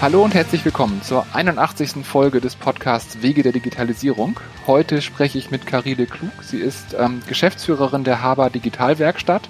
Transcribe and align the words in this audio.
Hallo 0.00 0.22
und 0.22 0.32
herzlich 0.32 0.64
willkommen 0.64 1.02
zur 1.02 1.26
81. 1.32 2.06
Folge 2.06 2.40
des 2.40 2.54
Podcasts 2.54 3.20
Wege 3.20 3.42
der 3.42 3.50
Digitalisierung. 3.50 4.38
Heute 4.68 5.02
spreche 5.02 5.38
ich 5.38 5.50
mit 5.50 5.66
Carile 5.66 6.06
Klug. 6.06 6.30
Sie 6.40 6.58
ist 6.58 6.94
ähm, 6.96 7.20
Geschäftsführerin 7.26 8.04
der 8.04 8.22
Haber 8.22 8.48
Digitalwerkstatt 8.48 9.48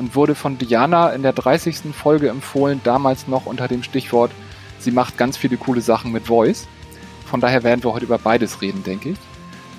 und 0.00 0.16
wurde 0.16 0.34
von 0.34 0.58
Diana 0.58 1.10
in 1.10 1.22
der 1.22 1.32
30. 1.32 1.94
Folge 1.94 2.30
empfohlen, 2.30 2.80
damals 2.82 3.28
noch 3.28 3.46
unter 3.46 3.68
dem 3.68 3.84
Stichwort, 3.84 4.32
sie 4.80 4.90
macht 4.90 5.18
ganz 5.18 5.36
viele 5.36 5.56
coole 5.56 5.80
Sachen 5.80 6.10
mit 6.10 6.24
Voice. 6.24 6.66
Von 7.24 7.40
daher 7.40 7.62
werden 7.62 7.84
wir 7.84 7.92
heute 7.92 8.06
über 8.06 8.18
beides 8.18 8.62
reden, 8.62 8.82
denke 8.82 9.10
ich. 9.10 9.18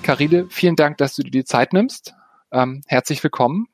Carile, 0.02 0.46
vielen 0.48 0.76
Dank, 0.76 0.96
dass 0.96 1.16
du 1.16 1.22
dir 1.22 1.30
die 1.30 1.44
Zeit 1.44 1.74
nimmst. 1.74 2.14
Ähm, 2.50 2.80
herzlich 2.86 3.22
willkommen. 3.22 3.66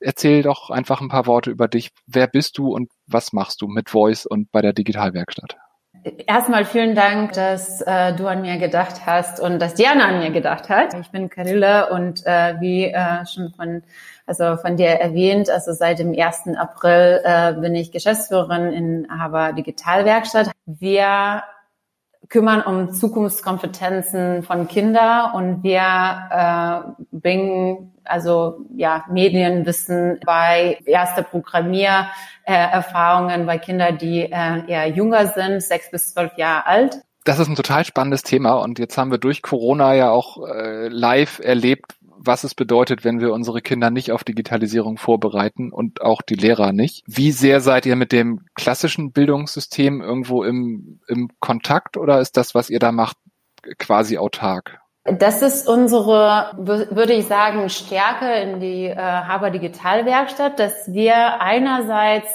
Erzähl 0.00 0.42
doch 0.42 0.70
einfach 0.70 1.02
ein 1.02 1.10
paar 1.10 1.26
Worte 1.26 1.50
über 1.50 1.68
dich. 1.68 1.90
Wer 2.06 2.28
bist 2.28 2.56
du 2.56 2.72
und 2.72 2.90
was 3.06 3.34
machst 3.34 3.60
du 3.60 3.68
mit 3.68 3.90
Voice 3.90 4.24
und 4.24 4.50
bei 4.52 4.62
der 4.62 4.72
Digitalwerkstatt? 4.72 5.58
Erstmal 6.04 6.64
vielen 6.64 6.94
Dank, 6.94 7.32
dass 7.32 7.80
äh, 7.80 8.12
du 8.14 8.26
an 8.26 8.42
mir 8.42 8.58
gedacht 8.58 9.06
hast 9.06 9.38
und 9.38 9.60
dass 9.60 9.74
Diana 9.74 10.06
an 10.08 10.18
mir 10.18 10.30
gedacht 10.30 10.68
hat. 10.68 10.94
Ich 10.94 11.10
bin 11.10 11.30
Carilla 11.30 11.90
und 11.90 12.26
äh, 12.26 12.54
wie 12.60 12.86
äh, 12.86 13.24
schon 13.26 13.50
von 13.50 13.82
also 14.26 14.56
von 14.56 14.76
dir 14.76 14.88
erwähnt, 14.88 15.50
also 15.50 15.72
seit 15.72 15.98
dem 15.98 16.14
1. 16.18 16.56
April 16.56 17.20
äh, 17.24 17.52
bin 17.54 17.74
ich 17.74 17.90
Geschäftsführerin 17.92 18.72
in 18.72 19.08
Haber 19.10 19.52
Digitalwerkstatt. 19.52 20.50
Wir 20.66 21.42
kümmern 22.32 22.62
um 22.62 22.92
Zukunftskompetenzen 22.94 24.42
von 24.42 24.66
Kindern 24.66 25.34
und 25.34 25.62
wir 25.62 25.82
äh, 26.30 26.80
bringen 27.14 27.92
also 28.04 28.64
ja 28.74 29.04
Medienwissen 29.10 30.18
bei 30.24 30.78
erste 30.86 31.24
Programmiererfahrungen 31.24 33.44
bei 33.44 33.58
Kindern, 33.58 33.98
die 33.98 34.22
äh, 34.22 34.66
eher 34.66 34.88
jünger 34.88 35.26
sind, 35.26 35.62
sechs 35.62 35.90
bis 35.90 36.14
zwölf 36.14 36.38
Jahre 36.38 36.64
alt. 36.66 37.02
Das 37.24 37.38
ist 37.38 37.48
ein 37.48 37.54
total 37.54 37.84
spannendes 37.84 38.22
Thema 38.22 38.54
und 38.54 38.78
jetzt 38.78 38.96
haben 38.96 39.10
wir 39.10 39.18
durch 39.18 39.42
Corona 39.42 39.94
ja 39.94 40.08
auch 40.10 40.48
äh, 40.48 40.88
live 40.88 41.38
erlebt, 41.38 41.96
was 42.24 42.44
es 42.44 42.54
bedeutet, 42.54 43.04
wenn 43.04 43.20
wir 43.20 43.32
unsere 43.32 43.60
Kinder 43.60 43.90
nicht 43.90 44.12
auf 44.12 44.24
Digitalisierung 44.24 44.96
vorbereiten 44.96 45.72
und 45.72 46.02
auch 46.02 46.22
die 46.22 46.34
Lehrer 46.34 46.72
nicht. 46.72 47.02
Wie 47.06 47.32
sehr 47.32 47.60
seid 47.60 47.86
ihr 47.86 47.96
mit 47.96 48.12
dem 48.12 48.40
klassischen 48.54 49.12
Bildungssystem 49.12 50.00
irgendwo 50.00 50.44
im, 50.44 51.00
im 51.08 51.30
Kontakt 51.40 51.96
oder 51.96 52.20
ist 52.20 52.36
das, 52.36 52.54
was 52.54 52.70
ihr 52.70 52.78
da 52.78 52.92
macht, 52.92 53.16
quasi 53.78 54.18
autark? 54.18 54.78
Das 55.04 55.42
ist 55.42 55.68
unsere, 55.68 56.52
würde 56.58 57.12
ich 57.12 57.26
sagen, 57.26 57.68
Stärke 57.68 58.34
in 58.34 58.60
die 58.60 58.86
äh, 58.86 58.96
Haber 58.96 59.50
Digitalwerkstatt, 59.50 60.60
dass 60.60 60.92
wir 60.92 61.40
einerseits 61.40 62.28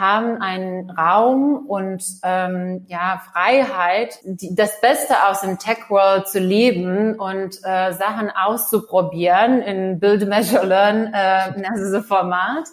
haben 0.00 0.40
einen 0.40 0.90
Raum 0.90 1.66
und 1.68 2.02
ähm, 2.22 2.86
ja 2.88 3.22
Freiheit, 3.32 4.18
die, 4.24 4.54
das 4.54 4.80
Beste 4.80 5.28
aus 5.28 5.42
dem 5.42 5.58
Tech 5.58 5.90
World 5.90 6.26
zu 6.26 6.40
leben 6.40 7.20
und 7.20 7.58
äh, 7.62 7.92
Sachen 7.92 8.30
auszuprobieren 8.30 9.60
in 9.60 10.00
Build, 10.00 10.26
Measure, 10.26 10.64
Learn, 10.64 11.12
äh, 11.12 11.62
also 11.70 11.90
so 11.90 12.02
Format, 12.02 12.66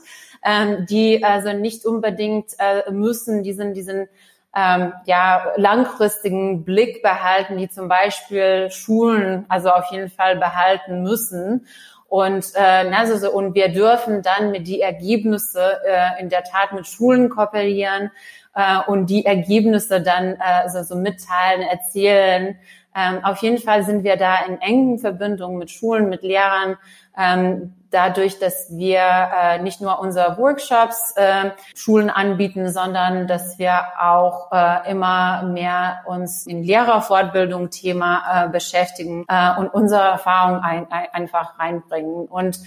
ähm, 0.44 0.86
die 0.90 1.22
also 1.24 1.52
nicht 1.52 1.86
unbedingt 1.86 2.54
äh, 2.60 2.90
müssen. 2.92 3.44
Diesen 3.44 3.74
diesen 3.74 4.08
ähm, 4.56 4.94
ja 5.06 5.52
langfristigen 5.56 6.66
Blick 6.66 7.02
behalten, 7.02 7.58
die 7.58 7.70
zum 7.70 7.88
Beispiel 7.88 8.70
Schulen 8.72 9.46
also 9.50 9.70
auf 9.70 9.92
jeden 9.92 10.10
Fall 10.10 10.38
behalten 10.38 11.04
müssen 11.04 11.68
und, 12.10 12.54
äh, 12.56 12.90
also 12.94 13.18
so, 13.18 13.32
und 13.32 13.54
wir 13.54 13.70
dürfen 13.70 14.22
dann 14.22 14.52
mit 14.52 14.68
die 14.68 14.82
Ergebnisse 14.82 15.80
äh, 15.86 16.22
in 16.22 16.30
der 16.30 16.44
Tat 16.44 16.72
mit 16.72 16.88
Schulen 16.88 17.30
kooperieren 17.30 18.12
äh, 18.56 18.78
und 18.88 19.10
die 19.10 19.26
Ergebnisse 19.26 20.02
dann 20.02 20.36
äh, 20.36 20.64
also 20.64 20.84
so 20.84 20.96
mitteilen, 20.96 21.62
erzählen. 21.64 22.58
Ähm, 22.96 23.24
auf 23.26 23.40
jeden 23.40 23.58
Fall 23.58 23.84
sind 23.84 24.04
wir 24.06 24.16
da 24.16 24.46
in 24.46 24.60
engen 24.62 25.00
Verbindungen 25.00 25.58
mit 25.58 25.70
Schulen, 25.70 26.08
mit 26.08 26.24
Lehrern, 26.24 26.78
ähm, 27.18 27.74
dadurch, 27.92 28.40
dass 28.40 28.68
wir 28.70 29.00
äh, 29.00 29.62
nicht 29.62 29.82
nur 29.82 30.00
unsere 30.00 30.38
Workshops 30.38 31.14
äh, 31.16 31.52
Schulen 31.76 32.10
anbieten, 32.10 32.70
sondern 32.72 33.28
dass 33.28 33.58
wir 33.58 33.80
auch 34.00 34.52
äh, 34.52 34.92
immer 34.92 35.44
mehr 35.44 36.02
uns 36.06 36.46
in 36.46 36.64
Lehrerfortbildung 36.64 37.70
Thema 37.70 38.46
äh, 38.46 38.50
beschäftigen 38.50 39.26
äh, 39.28 39.58
und 39.58 39.74
unsere 39.74 40.02
Erfahrung 40.02 40.60
ein, 40.60 40.92
ein, 40.92 41.08
einfach 41.14 41.60
reinbringen. 41.60 42.28
Und 42.28 42.60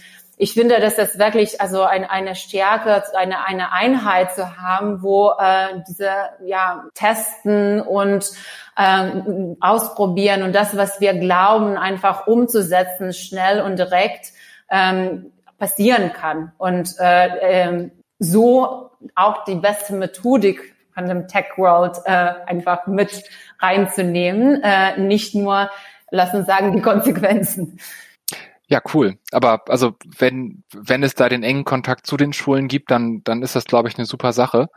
ich 0.43 0.55
finde, 0.55 0.81
dass 0.81 0.97
das 0.97 1.19
wirklich 1.19 1.61
also 1.61 1.83
ein, 1.83 2.09
eine 2.09 2.35
Stärke, 2.35 3.03
eine, 3.15 3.45
eine 3.45 3.73
Einheit 3.73 4.35
zu 4.35 4.57
haben, 4.57 5.03
wo 5.03 5.33
äh, 5.39 5.83
diese 5.87 6.11
ja 6.43 6.85
testen 6.95 7.83
und 7.83 8.31
ähm, 8.79 9.59
ausprobieren 9.61 10.43
und 10.43 10.55
das, 10.55 10.79
was 10.79 10.99
wir 10.99 11.13
glauben, 11.13 11.77
einfach 11.77 12.27
umzusetzen, 12.27 13.13
schnell 13.13 13.61
und 13.61 13.79
direkt 13.79 14.33
ähm, 14.71 15.33
passieren 15.59 16.13
kann. 16.13 16.53
Und 16.59 16.95
äh, 16.99 17.29
ähm, 17.41 17.91
so 18.19 18.91
auch 19.15 19.45
die 19.45 19.55
beste 19.57 19.95
Methodik 19.95 20.75
von 20.95 21.07
dem 21.07 21.29
Tech 21.29 21.47
World 21.57 21.99
äh, 22.05 22.33
einfach 22.47 22.87
mit 22.87 23.25
reinzunehmen, 23.61 24.63
äh, 24.63 24.99
nicht 24.99 25.35
nur, 25.35 25.71
lass 26.11 26.35
uns 26.35 26.47
sagen, 26.47 26.73
die 26.73 26.83
Konsequenzen. 26.83 27.79
Ja, 28.67 28.81
cool. 28.95 29.19
Aber 29.33 29.63
also 29.69 29.95
wenn 30.19 30.63
wenn 30.73 31.03
es 31.03 31.15
da 31.15 31.29
den 31.29 31.43
engen 31.43 31.65
Kontakt 31.65 32.07
zu 32.07 32.17
den 32.17 32.33
Schulen 32.33 32.69
gibt, 32.69 32.93
dann 32.93 33.23
dann 33.25 33.43
ist 33.43 33.57
das 33.57 33.65
glaube 33.65 33.89
ich 33.89 33.99
eine 33.99 34.07
super 34.07 34.33
Sache. 34.33 34.69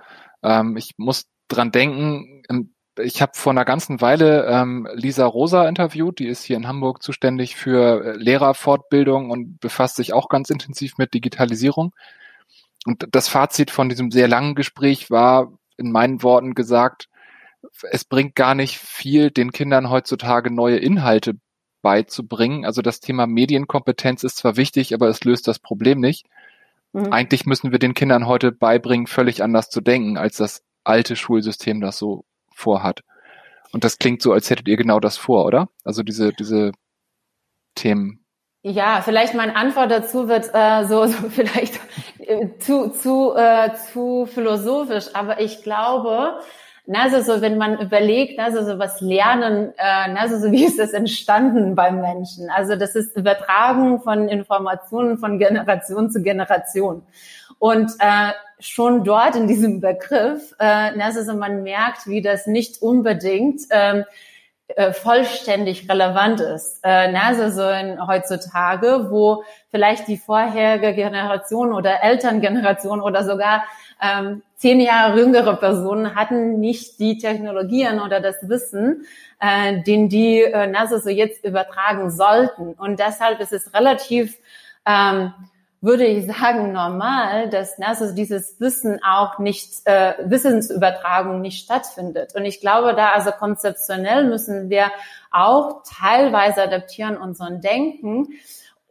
Ähm, 0.42 0.78
ich 0.78 0.96
muss 0.98 1.26
dran 1.48 1.72
denken. 1.72 2.33
Ich 3.00 3.22
habe 3.22 3.32
vor 3.36 3.52
einer 3.52 3.66
ganzen 3.66 4.02
Weile 4.02 4.46
ähm, 4.46 4.88
Lisa 4.94 5.26
Rosa 5.26 5.68
interviewt, 5.68 6.20
die 6.20 6.28
ist 6.28 6.44
hier 6.44 6.58
in 6.58 6.68
Hamburg 6.68 7.02
zuständig 7.02 7.56
für 7.56 8.06
äh, 8.06 8.18
Lehrerfortbildung 8.18 9.32
und 9.32 9.60
befasst 9.60 9.96
sich 9.96 10.14
auch 10.14 10.30
ganz 10.30 10.50
intensiv 10.50 10.98
mit 10.98 11.14
Digitalisierung. 11.14 11.94
Und 12.86 13.08
das 13.12 13.30
Fazit 13.30 13.72
von 13.72 13.90
diesem 13.90 14.12
sehr 14.12 14.28
langen 14.28 14.56
Gespräch 14.56 15.10
war 15.10 15.54
in 15.78 15.92
meinen 15.92 16.22
Worten 16.22 16.54
gesagt, 16.54 17.10
es 17.92 18.04
bringt 18.04 18.36
gar 18.36 18.56
nicht 18.56 18.78
viel, 18.78 19.32
den 19.32 19.52
Kindern 19.52 19.90
heutzutage 19.90 20.54
neue 20.54 20.78
Inhalte 20.78 21.36
beizubringen. 21.82 22.66
Also 22.66 22.82
das 22.82 23.00
Thema 23.00 23.26
Medienkompetenz 23.26 24.24
ist 24.24 24.38
zwar 24.38 24.58
wichtig, 24.58 24.94
aber 24.94 25.08
es 25.08 25.24
löst 25.24 25.48
das 25.48 25.60
Problem 25.60 26.00
nicht. 26.00 26.26
Mhm. 26.92 27.12
Eigentlich 27.12 27.46
müssen 27.46 27.72
wir 27.72 27.80
den 27.80 27.94
Kindern 27.94 28.28
heute 28.28 28.52
beibringen, 28.52 29.08
völlig 29.08 29.44
anders 29.44 29.70
zu 29.70 29.82
denken, 29.82 30.18
als 30.18 30.38
das 30.38 30.64
alte 30.84 31.16
Schulsystem 31.16 31.82
das 31.82 31.98
so 31.98 32.26
vorhat. 32.64 33.02
Und 33.72 33.84
das 33.84 33.98
klingt 33.98 34.22
so, 34.22 34.32
als 34.32 34.50
hättet 34.50 34.68
ihr 34.68 34.78
genau 34.78 35.00
das 35.00 35.18
vor, 35.18 35.46
oder? 35.46 35.68
Also 35.84 36.04
diese, 36.04 36.32
diese 36.32 36.72
Themen. 37.76 38.24
Ja, 38.62 39.02
vielleicht 39.02 39.34
meine 39.34 39.56
Antwort 39.56 39.92
dazu 39.92 40.30
wird 40.30 40.50
äh, 40.54 40.86
so, 40.86 41.06
so 41.06 41.30
vielleicht 41.30 41.80
äh, 42.20 42.58
zu, 42.60 42.90
zu, 42.92 43.36
äh, 43.36 43.72
zu 43.92 44.26
philosophisch, 44.26 45.08
aber 45.14 45.42
ich 45.42 45.64
glaube, 45.64 46.40
na, 46.86 47.04
also 47.04 47.22
so, 47.22 47.42
wenn 47.42 47.58
man 47.58 47.80
überlegt, 47.80 48.40
also 48.40 48.62
so 48.64 48.78
was 48.78 49.00
Lernen, 49.00 49.74
äh, 49.78 50.08
na, 50.14 50.22
also 50.22 50.38
so 50.38 50.52
wie 50.52 50.66
ist 50.66 50.80
das 50.80 50.94
entstanden 50.94 51.76
beim 51.76 52.02
Menschen? 52.02 52.50
Also 52.50 52.76
das 52.76 52.96
ist 52.96 53.16
Übertragen 53.18 54.02
von 54.02 54.30
Informationen 54.30 55.18
von 55.18 55.40
Generation 55.40 56.10
zu 56.10 56.22
Generation. 56.22 57.04
Und 57.64 57.94
äh, 58.00 58.34
schon 58.60 59.06
dort 59.06 59.38
in 59.38 59.48
diesem 59.48 59.80
Begriff, 59.80 60.54
äh, 60.60 61.00
also 61.00 61.24
so 61.24 61.34
man 61.34 61.64
merkt, 61.64 62.08
wie 62.08 62.22
das 62.22 62.46
nicht 62.46 62.82
unbedingt 62.82 63.62
ähm, 63.70 64.04
äh, 64.68 64.92
vollständig 64.92 65.90
relevant 65.90 66.42
ist. 66.42 66.82
Äh, 66.84 67.16
also 67.16 67.50
so 67.50 67.70
in, 67.70 68.06
heutzutage, 68.06 69.08
wo 69.10 69.46
vielleicht 69.72 70.10
die 70.10 70.18
vorherige 70.18 70.94
Generation 70.94 71.72
oder 71.72 72.04
Elterngeneration 72.04 73.00
oder 73.00 73.24
sogar 73.24 73.64
ähm, 74.02 74.42
zehn 74.58 74.82
Jahre 74.82 75.18
jüngere 75.18 75.56
Personen 75.56 76.16
hatten 76.16 76.60
nicht 76.60 77.00
die 77.00 77.18
Technologien 77.18 78.02
oder 78.02 78.20
das 78.20 78.36
Wissen, 78.50 79.06
äh, 79.40 79.82
den 79.84 80.10
die 80.10 80.42
äh, 80.42 80.68
NASA 80.68 81.00
so 81.00 81.10
jetzt 81.10 81.46
übertragen 81.46 82.12
sollten. 82.12 82.74
Und 82.74 83.00
deshalb 83.00 83.40
ist 83.40 83.54
es 83.54 83.74
relativ, 83.74 84.38
ähm, 84.86 85.32
würde 85.84 86.06
ich 86.06 86.26
sagen, 86.26 86.72
normal, 86.72 87.50
dass 87.50 87.78
NASA 87.78 88.14
dieses 88.14 88.60
Wissen 88.60 89.00
auch 89.04 89.38
nicht, 89.38 89.86
äh, 89.86 90.14
Wissensübertragung 90.24 91.42
nicht 91.42 91.64
stattfindet. 91.64 92.34
Und 92.36 92.46
ich 92.46 92.62
glaube, 92.62 92.96
da 92.96 93.10
also 93.12 93.32
konzeptionell 93.32 94.26
müssen 94.26 94.70
wir 94.70 94.86
auch 95.30 95.84
teilweise 95.84 96.64
adaptieren 96.64 97.18
unseren 97.18 97.62
Denken, 97.62 98.30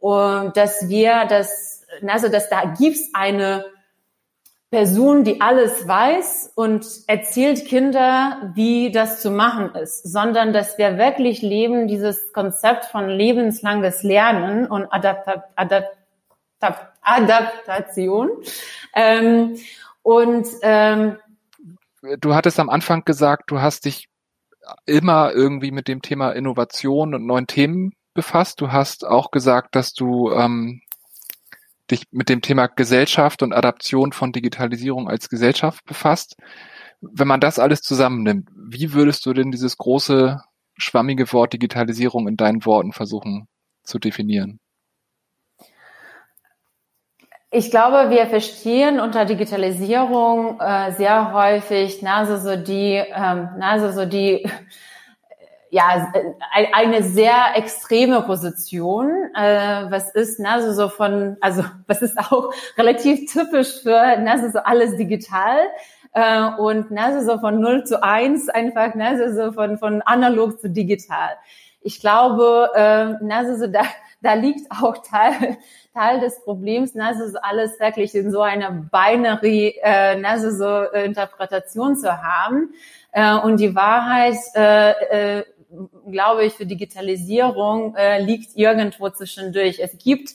und 0.03 0.57
dass 0.57 0.89
wir 0.89 1.23
das, 1.29 1.85
also 2.05 2.27
dass 2.27 2.49
da 2.49 2.73
gibt's 2.77 3.11
eine 3.13 3.63
Person, 4.69 5.23
die 5.23 5.39
alles 5.39 5.87
weiß 5.87 6.51
und 6.55 6.85
erzählt 7.07 7.63
Kinder, 7.63 8.51
wie 8.53 8.91
das 8.91 9.21
zu 9.21 9.31
machen 9.31 9.73
ist, 9.75 10.03
sondern 10.03 10.51
dass 10.51 10.77
wir 10.77 10.97
wirklich 10.97 11.41
leben, 11.41 11.87
dieses 11.87 12.33
Konzept 12.33 12.83
von 12.83 13.07
lebenslanges 13.07 14.03
Lernen 14.03 14.65
und 14.65 14.91
Adapta 14.91 15.45
Adap 15.55 15.85
Adaptation. 17.01 18.29
Ähm, 18.95 19.57
und 20.01 20.47
ähm, 20.61 21.17
du 22.19 22.35
hattest 22.35 22.59
am 22.59 22.69
Anfang 22.69 23.03
gesagt, 23.05 23.51
du 23.51 23.61
hast 23.61 23.85
dich 23.85 24.09
immer 24.85 25.31
irgendwie 25.33 25.71
mit 25.71 25.87
dem 25.87 26.01
Thema 26.01 26.31
Innovation 26.31 27.13
und 27.13 27.25
neuen 27.25 27.47
Themen 27.47 27.93
befasst. 28.13 28.61
Du 28.61 28.71
hast 28.71 29.05
auch 29.05 29.31
gesagt, 29.31 29.75
dass 29.75 29.93
du 29.93 30.31
ähm, 30.31 30.81
dich 31.91 32.05
mit 32.11 32.29
dem 32.29 32.41
Thema 32.41 32.67
Gesellschaft 32.67 33.43
und 33.43 33.53
Adaption 33.53 34.11
von 34.13 34.31
Digitalisierung 34.31 35.09
als 35.09 35.29
Gesellschaft 35.29 35.83
befasst. 35.85 36.35
Wenn 37.01 37.27
man 37.27 37.41
das 37.41 37.59
alles 37.59 37.81
zusammennimmt, 37.81 38.49
wie 38.55 38.93
würdest 38.93 39.25
du 39.25 39.33
denn 39.33 39.51
dieses 39.51 39.77
große, 39.77 40.41
schwammige 40.77 41.31
Wort 41.33 41.53
Digitalisierung 41.53 42.27
in 42.27 42.37
deinen 42.37 42.65
Worten 42.65 42.93
versuchen 42.93 43.47
zu 43.83 43.99
definieren? 43.99 44.59
Ich 47.55 47.69
glaube, 47.69 48.09
wir 48.09 48.25
verstehen 48.25 48.99
unter 48.99 49.25
Digitalisierung 49.25 50.59
äh, 50.59 50.91
sehr 50.93 51.33
häufig, 51.33 52.01
na, 52.01 52.17
also 52.17 52.37
so 52.37 52.55
die, 52.55 52.95
ähm, 52.95 53.49
na, 53.59 53.69
also 53.73 53.91
so 53.91 54.07
die, 54.07 54.49
ja, 55.69 56.11
eine 56.73 57.03
sehr 57.03 57.55
extreme 57.55 58.23
Position. 58.23 59.11
Äh, 59.35 59.85
was 59.91 60.09
ist, 60.15 60.39
na, 60.39 60.53
also 60.53 60.73
so 60.73 60.89
von, 60.89 61.37
also 61.41 61.63
was 61.87 62.01
ist 62.01 62.17
auch 62.17 62.51
relativ 62.75 63.31
typisch 63.31 63.83
für, 63.83 64.17
na, 64.19 64.31
also 64.31 64.49
so 64.49 64.57
alles 64.57 64.97
digital. 64.97 65.59
Äh, 66.13 66.55
und 66.57 66.89
na, 66.89 67.05
also 67.05 67.33
so 67.33 67.39
von 67.39 67.59
0 67.59 67.83
zu 67.83 68.01
1 68.01 68.49
einfach, 68.49 68.93
na, 68.95 69.09
also 69.09 69.31
so 69.31 69.51
von, 69.51 69.77
von 69.77 70.01
analog 70.01 70.59
zu 70.59 70.71
digital. 70.71 71.29
Ich 71.81 71.99
glaube, 71.99 72.71
äh, 72.73 73.13
na, 73.21 73.37
also 73.37 73.57
so 73.57 73.67
da, 73.67 73.81
da 74.23 74.33
liegt 74.33 74.71
auch 74.71 74.97
Teil, 74.97 75.57
Teil 75.93 76.19
des 76.21 76.43
Problems, 76.43 76.95
ne, 76.95 77.05
also 77.05 77.37
alles 77.41 77.79
wirklich 77.79 78.15
in 78.15 78.31
so 78.31 78.41
einer 78.41 78.71
Binary, 78.71 79.75
äh, 79.83 80.15
ne, 80.15 80.27
also 80.27 80.49
so 80.49 80.91
äh, 80.91 81.05
Interpretation 81.05 81.95
zu 81.95 82.23
haben. 82.23 82.73
Äh, 83.11 83.35
und 83.35 83.57
die 83.57 83.75
Wahrheit, 83.75 84.37
äh, 84.55 85.39
äh, 85.39 85.43
glaube 86.09 86.45
ich, 86.45 86.53
für 86.53 86.65
Digitalisierung 86.65 87.95
äh, 87.95 88.21
liegt 88.21 88.55
irgendwo 88.55 89.09
zwischendurch. 89.09 89.79
Es 89.79 89.97
gibt 89.97 90.29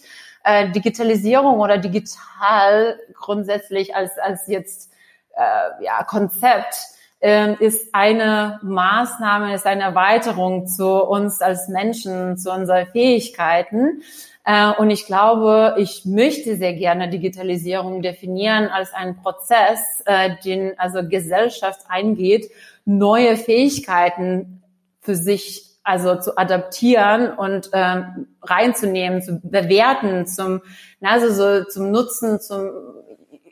äh, 0.44 0.70
Digitalisierung 0.70 1.58
oder 1.58 1.78
digital 1.78 2.98
grundsätzlich 3.14 3.94
als, 3.94 4.18
als 4.18 4.46
jetzt 4.48 4.92
äh, 5.34 5.84
ja, 5.84 6.04
Konzept 6.04 6.74
ist 7.20 7.88
eine 7.94 8.60
Maßnahme, 8.62 9.54
ist 9.54 9.66
eine 9.66 9.82
Erweiterung 9.82 10.68
zu 10.68 11.02
uns 11.04 11.40
als 11.40 11.68
Menschen, 11.68 12.38
zu 12.38 12.52
unseren 12.52 12.86
Fähigkeiten. 12.86 14.02
Äh, 14.44 14.72
und 14.78 14.90
ich 14.90 15.04
glaube, 15.04 15.74
ich 15.78 16.04
möchte 16.06 16.56
sehr 16.56 16.74
gerne 16.74 17.10
Digitalisierung 17.10 18.00
definieren 18.00 18.68
als 18.68 18.94
einen 18.94 19.16
Prozess, 19.16 19.80
äh, 20.06 20.36
den 20.44 20.78
also 20.78 21.06
Gesellschaft 21.06 21.80
eingeht, 21.88 22.50
neue 22.84 23.36
Fähigkeiten 23.36 24.62
für 25.00 25.16
sich 25.16 25.68
also 25.84 26.16
zu 26.16 26.36
adaptieren 26.36 27.32
und 27.32 27.70
ähm, 27.72 28.28
reinzunehmen, 28.42 29.22
zu 29.22 29.40
bewerten, 29.40 30.26
zum 30.26 30.60
also 31.00 31.32
so 31.32 31.64
zum 31.64 31.90
Nutzen, 31.90 32.40
zum 32.40 32.70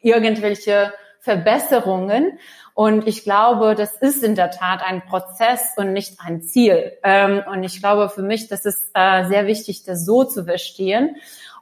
irgendwelche 0.02 0.92
Verbesserungen. 1.26 2.38
Und 2.72 3.08
ich 3.08 3.24
glaube, 3.24 3.74
das 3.74 3.96
ist 3.96 4.22
in 4.22 4.36
der 4.36 4.52
Tat 4.52 4.80
ein 4.86 5.02
Prozess 5.02 5.72
und 5.76 5.92
nicht 5.92 6.20
ein 6.24 6.42
Ziel. 6.42 6.92
Ähm, 7.02 7.42
und 7.50 7.64
ich 7.64 7.80
glaube 7.80 8.08
für 8.08 8.22
mich, 8.22 8.48
das 8.48 8.64
ist 8.64 8.90
äh, 8.94 9.26
sehr 9.26 9.46
wichtig, 9.46 9.82
das 9.84 10.04
so 10.04 10.22
zu 10.24 10.44
verstehen 10.44 11.16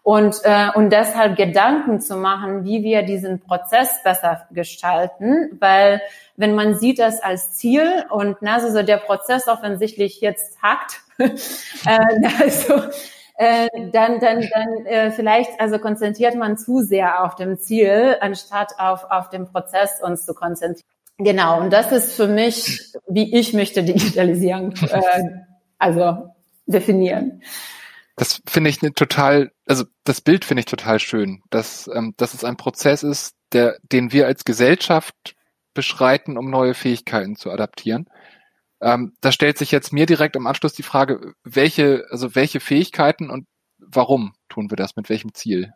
und, 0.05 0.37
äh, 0.45 0.69
und 0.75 0.91
deshalb 0.91 1.37
Gedanken 1.37 1.99
zu 1.99 2.17
machen, 2.17 2.65
wie 2.65 2.83
wir 2.83 3.05
diesen 3.05 3.41
Prozess 3.41 4.03
besser 4.05 4.47
gestalten, 4.51 5.57
weil 5.59 6.03
wenn 6.37 6.55
man 6.55 6.75
sieht 6.75 6.99
das 6.99 7.23
als 7.23 7.57
Ziel 7.57 8.05
und 8.11 8.37
na, 8.43 8.57
also 8.57 8.83
der 8.83 8.99
Prozess 8.99 9.49
offensichtlich 9.49 10.21
jetzt 10.21 10.61
hackt, 10.61 11.01
äh, 11.19 11.31
also, 12.39 12.83
äh, 13.37 13.69
dann, 13.93 14.21
dann, 14.21 14.49
dann 14.53 14.87
äh, 14.87 15.11
vielleicht 15.11 15.61
also 15.61 15.79
konzentriert 15.79 16.37
man 16.37 16.57
zu 16.57 16.83
sehr 16.83 17.25
auf 17.25 17.35
dem 17.35 17.59
Ziel, 17.59 18.17
anstatt 18.21 18.75
auf, 18.79 19.05
auf 19.11 19.29
den 19.29 19.47
Prozess 19.47 20.01
uns 20.03 20.25
zu 20.25 20.35
konzentrieren. 20.35 20.89
Genau, 21.19 21.61
und 21.61 21.73
das 21.73 21.93
ist 21.93 22.15
für 22.15 22.27
mich, 22.27 22.93
wie 23.07 23.39
ich 23.39 23.53
möchte 23.53 23.85
Digitalisierung 23.85 24.73
äh, 24.73 25.23
also 25.79 26.29
definieren. 26.67 27.43
Das 28.17 28.41
finde 28.47 28.71
ich 28.71 28.83
eine 28.83 28.93
total, 28.93 29.51
also 29.67 29.85
das 30.05 30.21
Bild 30.21 30.45
finde 30.45 30.61
ich 30.61 30.67
total 30.67 30.99
schön, 31.01 31.43
dass, 31.51 31.89
ähm, 31.93 32.15
dass 32.17 32.35
es 32.35 32.45
ein 32.45 32.57
Prozess 32.57 33.03
ist, 33.03 33.35
der, 33.53 33.77
den 33.83 34.13
wir 34.13 34.27
als 34.27 34.45
Gesellschaft 34.45 35.35
beschreiten, 35.73 36.39
um 36.39 36.51
neue 36.51 36.75
Fähigkeiten 36.75 37.37
zu 37.37 37.51
adaptieren. 37.51 38.09
Ähm, 38.85 39.15
da 39.23 39.33
stellt 39.33 39.57
sich 39.57 39.71
jetzt 39.71 39.95
mir 39.95 40.05
direkt 40.05 40.37
im 40.37 40.47
Anschluss 40.47 40.75
die 40.75 40.83
Frage, 40.83 41.33
welche, 41.43 42.05
also 42.11 42.35
welche 42.35 42.61
Fähigkeiten 42.61 43.31
und 43.31 43.47
warum 43.79 44.35
tun 44.51 44.71
wir 44.71 44.77
das, 44.77 44.95
mit 44.95 45.09
welchem 45.09 45.33
Ziel? 45.33 45.73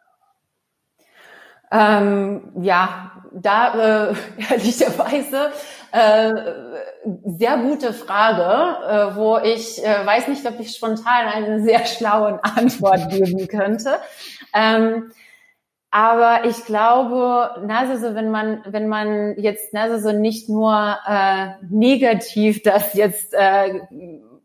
Ähm, 1.72 2.52
ja, 2.60 3.12
da 3.32 4.10
äh, 4.10 4.14
ehrlicherweise 4.50 5.52
äh, 5.93 6.32
sehr 7.25 7.56
gute 7.56 7.94
Frage, 7.94 8.87
äh, 8.87 9.16
wo 9.16 9.38
ich 9.38 9.82
äh, 9.82 10.05
weiß 10.05 10.28
nicht, 10.28 10.44
ob 10.44 10.60
ich 10.60 10.76
spontan 10.76 11.28
eine 11.32 11.62
sehr 11.62 11.87
schlaue 11.87 12.44
Antwort 12.44 13.08
geben 13.08 13.49
könnte. 13.49 13.99
Ähm, 14.52 15.12
aber 15.90 16.44
ich 16.44 16.67
glaube, 16.67 17.62
na, 17.64 17.81
also 17.81 18.14
wenn 18.14 18.31
man, 18.31 18.62
wenn 18.67 18.88
man 18.88 19.38
jetzt 19.38 19.73
na, 19.73 19.85
also 19.85 20.12
nicht 20.12 20.49
nur 20.49 20.99
äh, 21.06 21.49
negativ 21.70 22.62
das 22.62 22.93
jetzt 22.94 23.32
äh, 23.32 23.81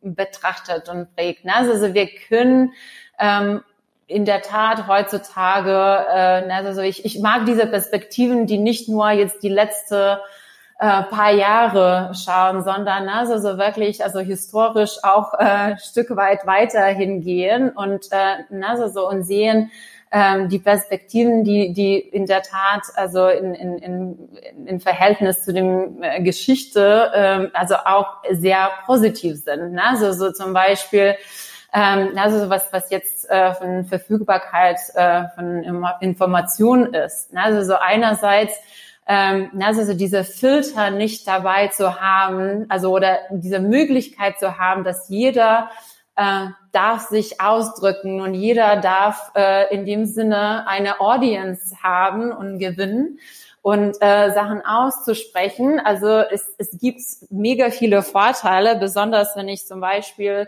betrachtet 0.02 0.88
und 0.88 1.14
prägt, 1.16 1.42
na, 1.44 1.56
also 1.56 1.94
wir 1.94 2.08
können 2.30 2.72
ähm, 3.20 3.62
in 4.08 4.26
der 4.26 4.42
Tat 4.42 4.88
heutzutage, 4.88 5.72
äh, 5.72 6.50
also 6.50 6.82
ich, 6.82 7.04
ich 7.04 7.20
mag 7.20 7.46
diese 7.46 7.68
Perspektiven, 7.68 8.48
die 8.48 8.58
nicht 8.58 8.88
nur 8.88 9.10
jetzt 9.12 9.44
die 9.44 9.50
letzte 9.50 10.22
äh, 10.80 11.04
paar 11.04 11.32
Jahre 11.32 12.14
schauen, 12.14 12.64
sondern 12.64 13.10
also 13.10 13.38
so 13.38 13.58
wirklich, 13.58 14.04
also 14.04 14.20
historisch 14.20 14.98
auch 15.04 15.34
äh, 15.34 15.78
Stück 15.78 16.16
weit 16.16 16.46
weiter 16.48 16.86
hingehen 16.86 17.70
und 17.70 18.08
äh, 18.12 18.64
also 18.66 18.88
so 18.88 19.10
und 19.10 19.24
sehen 19.24 19.72
ähm, 20.16 20.48
die 20.48 20.60
Perspektiven, 20.60 21.44
die 21.44 21.74
die 21.74 21.98
in 21.98 22.28
der 22.28 22.44
Tat 22.44 22.84
also 22.96 23.28
in 23.28 23.56
in, 23.56 23.78
in, 23.80 24.30
in 24.68 24.80
Verhältnis 24.80 25.44
zu 25.44 25.52
dem 25.52 26.04
äh, 26.04 26.22
Geschichte 26.22 27.12
äh, 27.14 27.58
also 27.58 27.76
auch 27.78 28.18
sehr 28.32 28.70
positiv 28.86 29.44
sind. 29.44 29.74
Ne? 29.74 29.84
Also 29.84 30.14
so 30.14 30.32
zum 30.32 30.54
Beispiel 30.54 31.16
ähm, 31.74 32.12
also 32.16 32.48
was, 32.52 32.72
was 32.72 32.92
jetzt 32.92 33.28
äh, 33.28 33.56
von 33.56 33.86
Verfügbarkeit 33.86 34.78
äh, 34.94 35.24
von 35.34 35.64
Informationen 36.00 36.94
ist. 36.94 37.34
Ne? 37.34 37.42
Also 37.42 37.64
so 37.64 37.80
einerseits 37.80 38.54
ähm, 39.08 39.50
also 39.62 39.84
so 39.84 39.96
diese 39.96 40.24
Filter 40.24 40.92
nicht 40.92 41.28
dabei 41.28 41.70
zu 41.70 42.00
haben, 42.00 42.68
also 42.70 42.92
oder 42.92 43.18
diese 43.32 43.60
Möglichkeit 43.60 44.38
zu 44.38 44.60
haben, 44.60 44.84
dass 44.84 45.10
jeder 45.10 45.72
äh, 46.16 46.48
darf 46.72 47.08
sich 47.08 47.42
ausdrücken 47.42 48.22
und 48.22 48.34
jeder 48.34 48.78
darf 48.78 49.32
äh, 49.36 49.74
in 49.74 49.86
dem 49.86 50.06
Sinne 50.06 50.68
eine 50.68 51.00
Audience 51.00 51.82
haben 51.82 52.32
und 52.32 52.60
gewinnen 52.60 53.20
und 53.62 53.96
äh, 54.02 54.32
Sachen 54.34 54.64
auszusprechen. 54.66 55.80
Also 55.80 56.08
es, 56.08 56.54
es 56.58 56.78
gibt 56.78 57.02
mega 57.30 57.72
viele 57.72 58.04
Vorteile, 58.04 58.76
besonders 58.76 59.36
wenn 59.36 59.48
ich 59.48 59.66
zum 59.66 59.80
Beispiel 59.80 60.48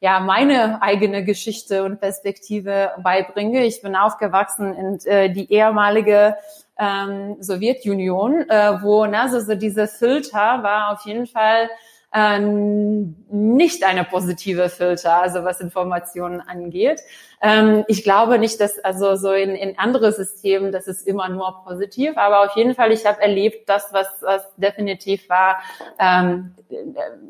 ja 0.00 0.20
meine 0.20 0.82
eigene 0.82 1.24
Geschichte 1.24 1.84
und 1.84 2.00
Perspektive 2.00 2.92
beibringe. 3.02 3.64
Ich 3.64 3.82
bin 3.82 3.96
aufgewachsen 3.96 4.74
in 4.74 5.06
äh, 5.06 5.30
die 5.30 5.50
ehemalige 5.52 6.36
ähm, 6.78 7.36
Sowjetunion, 7.40 8.48
äh, 8.50 8.82
wo 8.82 9.06
na, 9.06 9.28
so, 9.28 9.40
so 9.40 9.54
diese 9.54 9.86
Filter 9.88 10.62
war 10.62 10.92
auf 10.92 11.06
jeden 11.06 11.26
Fall 11.26 11.70
ähm, 12.14 13.16
nicht 13.30 13.84
eine 13.84 14.04
positive 14.04 14.68
Filter, 14.68 15.20
also 15.20 15.44
was 15.44 15.60
Informationen 15.60 16.40
angeht. 16.40 17.00
Ähm, 17.42 17.84
ich 17.88 18.04
glaube 18.04 18.38
nicht, 18.38 18.60
dass 18.60 18.78
also 18.78 19.16
so 19.16 19.32
in, 19.32 19.50
in 19.50 19.78
andere 19.78 20.12
Systemen, 20.12 20.72
das 20.72 20.86
ist 20.86 21.06
immer 21.06 21.28
nur 21.28 21.62
positiv, 21.64 22.16
aber 22.16 22.44
auf 22.44 22.56
jeden 22.56 22.74
Fall, 22.74 22.92
ich 22.92 23.04
habe 23.04 23.20
erlebt, 23.20 23.68
das, 23.68 23.92
was, 23.92 24.08
was 24.22 24.54
definitiv 24.56 25.28
war, 25.28 25.58
ähm, 25.98 26.54
äh, 26.70 26.74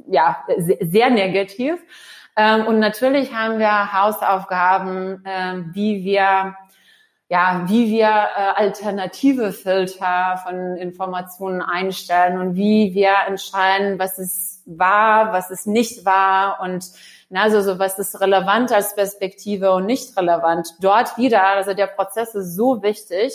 ja, 0.08 0.44
sehr, 0.58 0.78
sehr 0.80 1.10
negativ. 1.10 1.80
Ähm, 2.36 2.66
und 2.66 2.78
natürlich 2.78 3.32
haben 3.34 3.58
wir 3.58 3.92
Hausaufgaben, 3.92 5.24
äh, 5.24 5.62
wie 5.72 6.04
wir 6.04 6.54
ja, 7.28 7.64
wie 7.66 7.90
wir 7.90 8.06
äh, 8.06 8.52
alternative 8.54 9.52
Filter 9.52 10.40
von 10.44 10.76
Informationen 10.76 11.60
einstellen 11.60 12.38
und 12.38 12.54
wie 12.54 12.94
wir 12.94 13.14
entscheiden, 13.26 13.98
was 13.98 14.18
ist 14.18 14.62
wahr, 14.66 15.32
was 15.32 15.50
ist 15.50 15.66
nicht 15.66 16.04
wahr 16.04 16.60
und 16.62 16.84
na, 17.28 17.42
also 17.42 17.60
so 17.60 17.80
was 17.80 17.98
ist 17.98 18.20
relevant 18.20 18.72
als 18.72 18.94
Perspektive 18.94 19.72
und 19.72 19.86
nicht 19.86 20.16
relevant. 20.16 20.68
Dort 20.80 21.18
wieder, 21.18 21.42
also 21.42 21.74
der 21.74 21.88
Prozess 21.88 22.34
ist 22.36 22.54
so 22.54 22.82
wichtig 22.82 23.32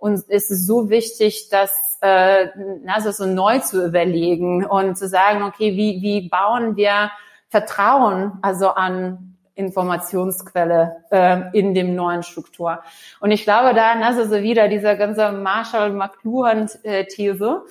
Und 0.00 0.24
es 0.28 0.50
ist 0.50 0.66
so 0.66 0.88
wichtig, 0.88 1.50
das 1.50 1.98
äh, 2.00 2.48
also 2.86 3.12
so 3.12 3.26
neu 3.26 3.58
zu 3.58 3.84
überlegen 3.84 4.64
und 4.64 4.96
zu 4.96 5.06
sagen, 5.06 5.42
okay, 5.42 5.76
wie, 5.76 6.00
wie 6.00 6.28
bauen 6.28 6.74
wir 6.76 7.10
Vertrauen 7.50 8.38
also 8.40 8.70
an 8.70 9.36
Informationsquelle 9.54 11.04
äh, 11.10 11.42
in 11.52 11.74
dem 11.74 11.94
neuen 11.94 12.22
Struktur. 12.22 12.80
Und 13.20 13.30
ich 13.30 13.44
glaube, 13.44 13.74
da 13.74 13.92
also 14.00 14.24
so 14.24 14.40
wieder 14.42 14.68
dieser 14.68 14.96
ganze 14.96 15.32
Marshall-McLuhan-These, 15.32 17.62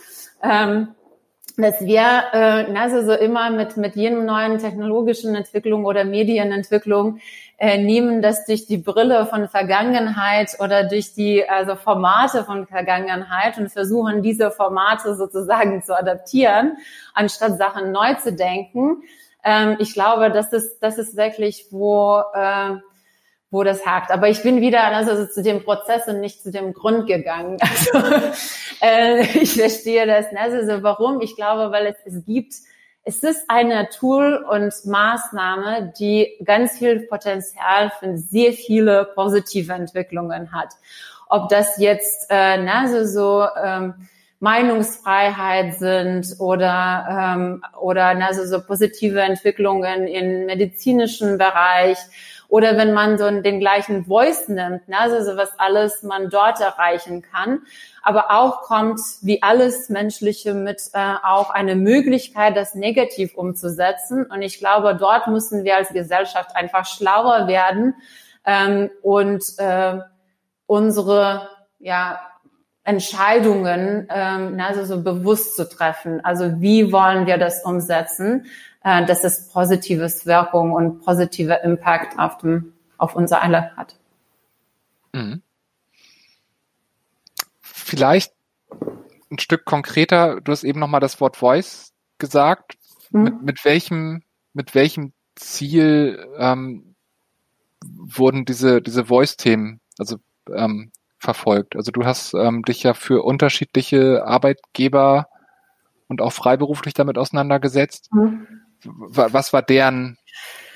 ähm, 0.43 0.89
dass 1.57 1.81
wir 1.81 2.23
äh, 2.31 2.77
also 2.77 3.05
so 3.05 3.13
immer 3.13 3.49
mit, 3.49 3.77
mit 3.77 3.95
jedem 3.95 4.25
neuen 4.25 4.59
technologischen 4.59 5.35
Entwicklung 5.35 5.85
oder 5.85 6.05
Medienentwicklung 6.05 7.19
äh, 7.57 7.77
nehmen 7.77 8.21
das 8.21 8.45
durch 8.45 8.67
die 8.67 8.77
Brille 8.77 9.25
von 9.25 9.49
Vergangenheit 9.49 10.55
oder 10.59 10.85
durch 10.85 11.13
die 11.13 11.43
also 11.47 11.75
Formate 11.75 12.45
von 12.45 12.67
Vergangenheit 12.67 13.57
und 13.57 13.69
versuchen 13.69 14.21
diese 14.21 14.49
Formate 14.49 15.15
sozusagen 15.15 15.83
zu 15.83 15.97
adaptieren, 15.97 16.77
anstatt 17.13 17.57
Sachen 17.57 17.91
neu 17.91 18.13
zu 18.15 18.31
denken. 18.31 19.03
Ähm, 19.43 19.77
ich 19.79 19.93
glaube, 19.93 20.31
das 20.31 20.53
ist 20.53 20.79
das 20.79 20.97
ist 20.97 21.15
wirklich 21.15 21.67
wo 21.71 22.21
äh, 22.33 22.77
wo 23.51 23.63
das 23.63 23.85
hakt. 23.85 24.11
Aber 24.11 24.29
ich 24.29 24.43
bin 24.43 24.61
wieder 24.61 24.83
also 24.83 25.25
zu 25.25 25.41
dem 25.41 25.63
Prozess 25.63 26.07
und 26.07 26.19
nicht 26.19 26.43
zu 26.43 26.51
dem 26.51 26.73
Grund 26.73 27.07
gegangen. 27.07 27.57
Also, 27.91 28.15
äh, 28.81 29.21
ich 29.39 29.55
verstehe 29.55 30.05
das. 30.05 30.31
Ne? 30.31 30.39
Also 30.39 30.83
warum? 30.83 31.19
Ich 31.21 31.35
glaube, 31.35 31.71
weil 31.71 31.87
es, 31.87 31.97
es 32.05 32.25
gibt, 32.25 32.53
es 33.03 33.23
ist 33.23 33.49
eine 33.49 33.89
Tool 33.89 34.35
und 34.49 34.73
Maßnahme, 34.85 35.93
die 35.99 36.37
ganz 36.45 36.77
viel 36.77 37.01
Potenzial 37.01 37.91
für 37.99 38.17
sehr 38.17 38.53
viele 38.53 39.09
positive 39.15 39.73
Entwicklungen 39.73 40.53
hat. 40.53 40.69
Ob 41.27 41.49
das 41.49 41.77
jetzt 41.77 42.27
äh, 42.29 42.57
ne, 42.57 42.73
also 42.73 43.05
so 43.05 43.47
ähm, 43.61 43.95
Meinungsfreiheit 44.39 45.79
sind 45.79 46.35
oder 46.39 47.07
ähm, 47.35 47.63
oder 47.79 48.07
also 48.25 48.45
so 48.45 48.61
positive 48.61 49.19
Entwicklungen 49.21 50.07
im 50.07 50.45
medizinischen 50.45 51.37
Bereich 51.37 51.97
oder 52.49 52.77
wenn 52.77 52.93
man 52.93 53.17
so 53.17 53.29
den 53.29 53.59
gleichen 53.59 54.05
Voice 54.05 54.47
nimmt, 54.47 54.87
ne, 54.87 54.99
also 54.99 55.23
so 55.23 55.37
was 55.37 55.57
alles 55.59 56.01
man 56.01 56.29
dort 56.29 56.59
erreichen 56.59 57.21
kann. 57.21 57.61
Aber 58.01 58.31
auch 58.31 58.63
kommt, 58.63 58.99
wie 59.21 59.43
alles 59.43 59.89
Menschliche, 59.89 60.55
mit 60.55 60.81
äh, 60.93 61.13
auch 61.23 61.51
eine 61.51 61.75
Möglichkeit, 61.75 62.57
das 62.57 62.73
negativ 62.73 63.35
umzusetzen. 63.35 64.25
Und 64.25 64.41
ich 64.41 64.57
glaube, 64.57 64.95
dort 64.95 65.27
müssen 65.27 65.63
wir 65.63 65.75
als 65.75 65.89
Gesellschaft 65.89 66.55
einfach 66.55 66.87
schlauer 66.87 67.47
werden 67.47 67.93
ähm, 68.45 68.89
und 69.03 69.43
äh, 69.59 69.99
unsere 70.65 71.49
ja, 71.77 72.19
Entscheidungen 72.83 74.07
ähm, 74.09 74.59
also 74.59 74.85
so 74.85 75.03
bewusst 75.03 75.55
zu 75.55 75.67
treffen. 75.67 76.23
Also 76.23 76.59
wie 76.61 76.91
wollen 76.91 77.27
wir 77.27 77.37
das 77.37 77.63
umsetzen, 77.63 78.45
äh, 78.83 79.05
dass 79.05 79.23
es 79.23 79.49
positives 79.49 80.25
Wirkung 80.25 80.71
und 80.71 81.01
positiver 81.01 81.63
Impact 81.63 82.17
auf, 82.17 82.37
dem, 82.37 82.73
auf 82.97 83.15
unser 83.15 83.41
alle 83.41 83.75
hat. 83.75 83.95
Mhm. 85.13 85.41
Vielleicht 87.61 88.33
ein 89.31 89.39
Stück 89.39 89.65
konkreter, 89.65 90.41
du 90.41 90.51
hast 90.51 90.63
eben 90.63 90.79
nochmal 90.79 91.01
das 91.01 91.19
Wort 91.19 91.37
Voice 91.37 91.93
gesagt. 92.17 92.77
Mhm. 93.11 93.23
Mit, 93.23 93.41
mit, 93.41 93.65
welchem, 93.65 94.23
mit 94.53 94.75
welchem 94.75 95.13
Ziel 95.35 96.25
ähm, 96.37 96.95
wurden 97.83 98.45
diese, 98.45 98.81
diese 98.81 99.05
Voice-Themen, 99.05 99.79
also 99.97 100.17
ähm, 100.53 100.91
verfolgt. 101.19 101.75
Also 101.75 101.91
du 101.91 102.05
hast 102.05 102.33
ähm, 102.33 102.63
dich 102.63 102.83
ja 102.83 102.93
für 102.93 103.23
unterschiedliche 103.23 104.25
Arbeitgeber 104.25 105.27
und 106.07 106.21
auch 106.21 106.33
freiberuflich 106.33 106.93
damit 106.93 107.17
auseinandergesetzt. 107.17 108.11
Mhm. 108.13 108.47
Was 108.81 109.51
war 109.51 109.61
deren 109.61 110.17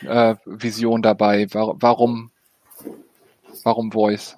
äh, 0.01 0.35
Vision 0.45 1.01
dabei? 1.01 1.47
Warum, 1.51 2.31
warum 3.63 3.91
Voice? 3.91 4.37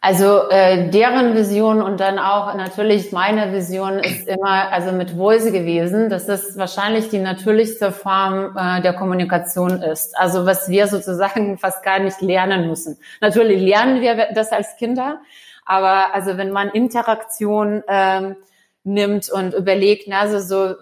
Also 0.00 0.48
äh, 0.50 0.88
deren 0.90 1.34
Vision 1.34 1.82
und 1.82 1.98
dann 1.98 2.18
auch 2.18 2.54
natürlich 2.54 3.12
meine 3.12 3.52
Vision 3.52 3.98
ist 3.98 4.28
immer 4.28 4.70
also 4.70 4.92
mit 4.92 5.10
Voice 5.10 5.46
gewesen, 5.46 6.10
dass 6.10 6.26
das 6.26 6.56
wahrscheinlich 6.56 7.08
die 7.08 7.18
natürlichste 7.18 7.90
Form 7.92 8.56
äh, 8.56 8.82
der 8.82 8.92
Kommunikation 8.92 9.82
ist. 9.82 10.16
Also 10.16 10.46
was 10.46 10.68
wir 10.68 10.86
sozusagen 10.86 11.58
fast 11.58 11.82
gar 11.82 11.98
nicht 11.98 12.20
lernen 12.20 12.68
müssen. 12.68 12.98
Natürlich 13.20 13.60
lernen 13.60 14.00
wir 14.00 14.28
das 14.34 14.52
als 14.52 14.76
Kinder, 14.76 15.20
aber 15.64 16.14
also 16.14 16.36
wenn 16.36 16.52
man 16.52 16.68
Interaktion 16.68 17.82
ähm, 17.88 18.36
nimmt 18.84 19.28
und 19.30 19.54
überlegt, 19.54 20.04
na, 20.06 20.20
also 20.20 20.38
so 20.38 20.76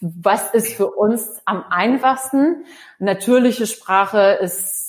was 0.00 0.52
ist 0.52 0.74
für 0.74 0.88
uns 0.88 1.40
am 1.44 1.64
einfachsten? 1.70 2.64
Natürliche 2.98 3.66
Sprache 3.66 4.38
ist 4.40 4.85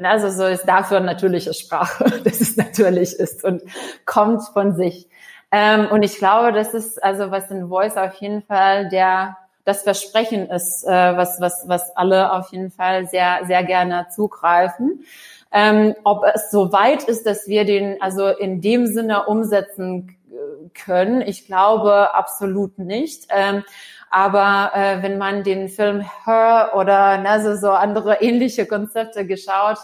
also 0.00 0.30
so 0.30 0.46
ist 0.46 0.64
dafür 0.66 1.00
natürliche 1.00 1.54
Sprache, 1.54 2.04
dass 2.24 2.40
es 2.40 2.56
natürlich 2.56 3.14
ist 3.14 3.44
und 3.44 3.62
kommt 4.04 4.42
von 4.52 4.74
sich. 4.74 5.08
Ähm, 5.50 5.88
und 5.90 6.02
ich 6.02 6.18
glaube, 6.18 6.52
das 6.52 6.74
ist 6.74 7.02
also 7.02 7.30
was 7.30 7.50
in 7.50 7.68
Voice 7.68 7.96
auf 7.96 8.14
jeden 8.14 8.42
Fall 8.42 8.88
der 8.88 9.36
das 9.66 9.82
Versprechen 9.82 10.50
ist, 10.50 10.84
äh, 10.84 11.16
was 11.16 11.40
was 11.40 11.64
was 11.66 11.96
alle 11.96 12.32
auf 12.32 12.52
jeden 12.52 12.70
Fall 12.70 13.06
sehr 13.06 13.40
sehr 13.46 13.64
gerne 13.64 14.06
zugreifen. 14.14 15.04
Ähm, 15.52 15.94
ob 16.02 16.24
es 16.34 16.50
so 16.50 16.72
weit 16.72 17.04
ist, 17.04 17.26
dass 17.26 17.46
wir 17.46 17.64
den 17.64 18.02
also 18.02 18.26
in 18.28 18.60
dem 18.60 18.86
Sinne 18.86 19.26
umsetzen 19.26 20.16
können, 20.74 21.22
ich 21.22 21.46
glaube 21.46 22.14
absolut 22.14 22.78
nicht. 22.78 23.26
Ähm, 23.30 23.64
aber 24.14 24.70
äh, 24.76 25.02
wenn 25.02 25.18
man 25.18 25.42
den 25.42 25.68
Film 25.68 26.00
Her 26.24 26.70
oder 26.76 27.18
ne, 27.18 27.56
so 27.56 27.70
andere 27.70 28.22
ähnliche 28.22 28.64
Konzepte 28.64 29.26
geschaut 29.26 29.78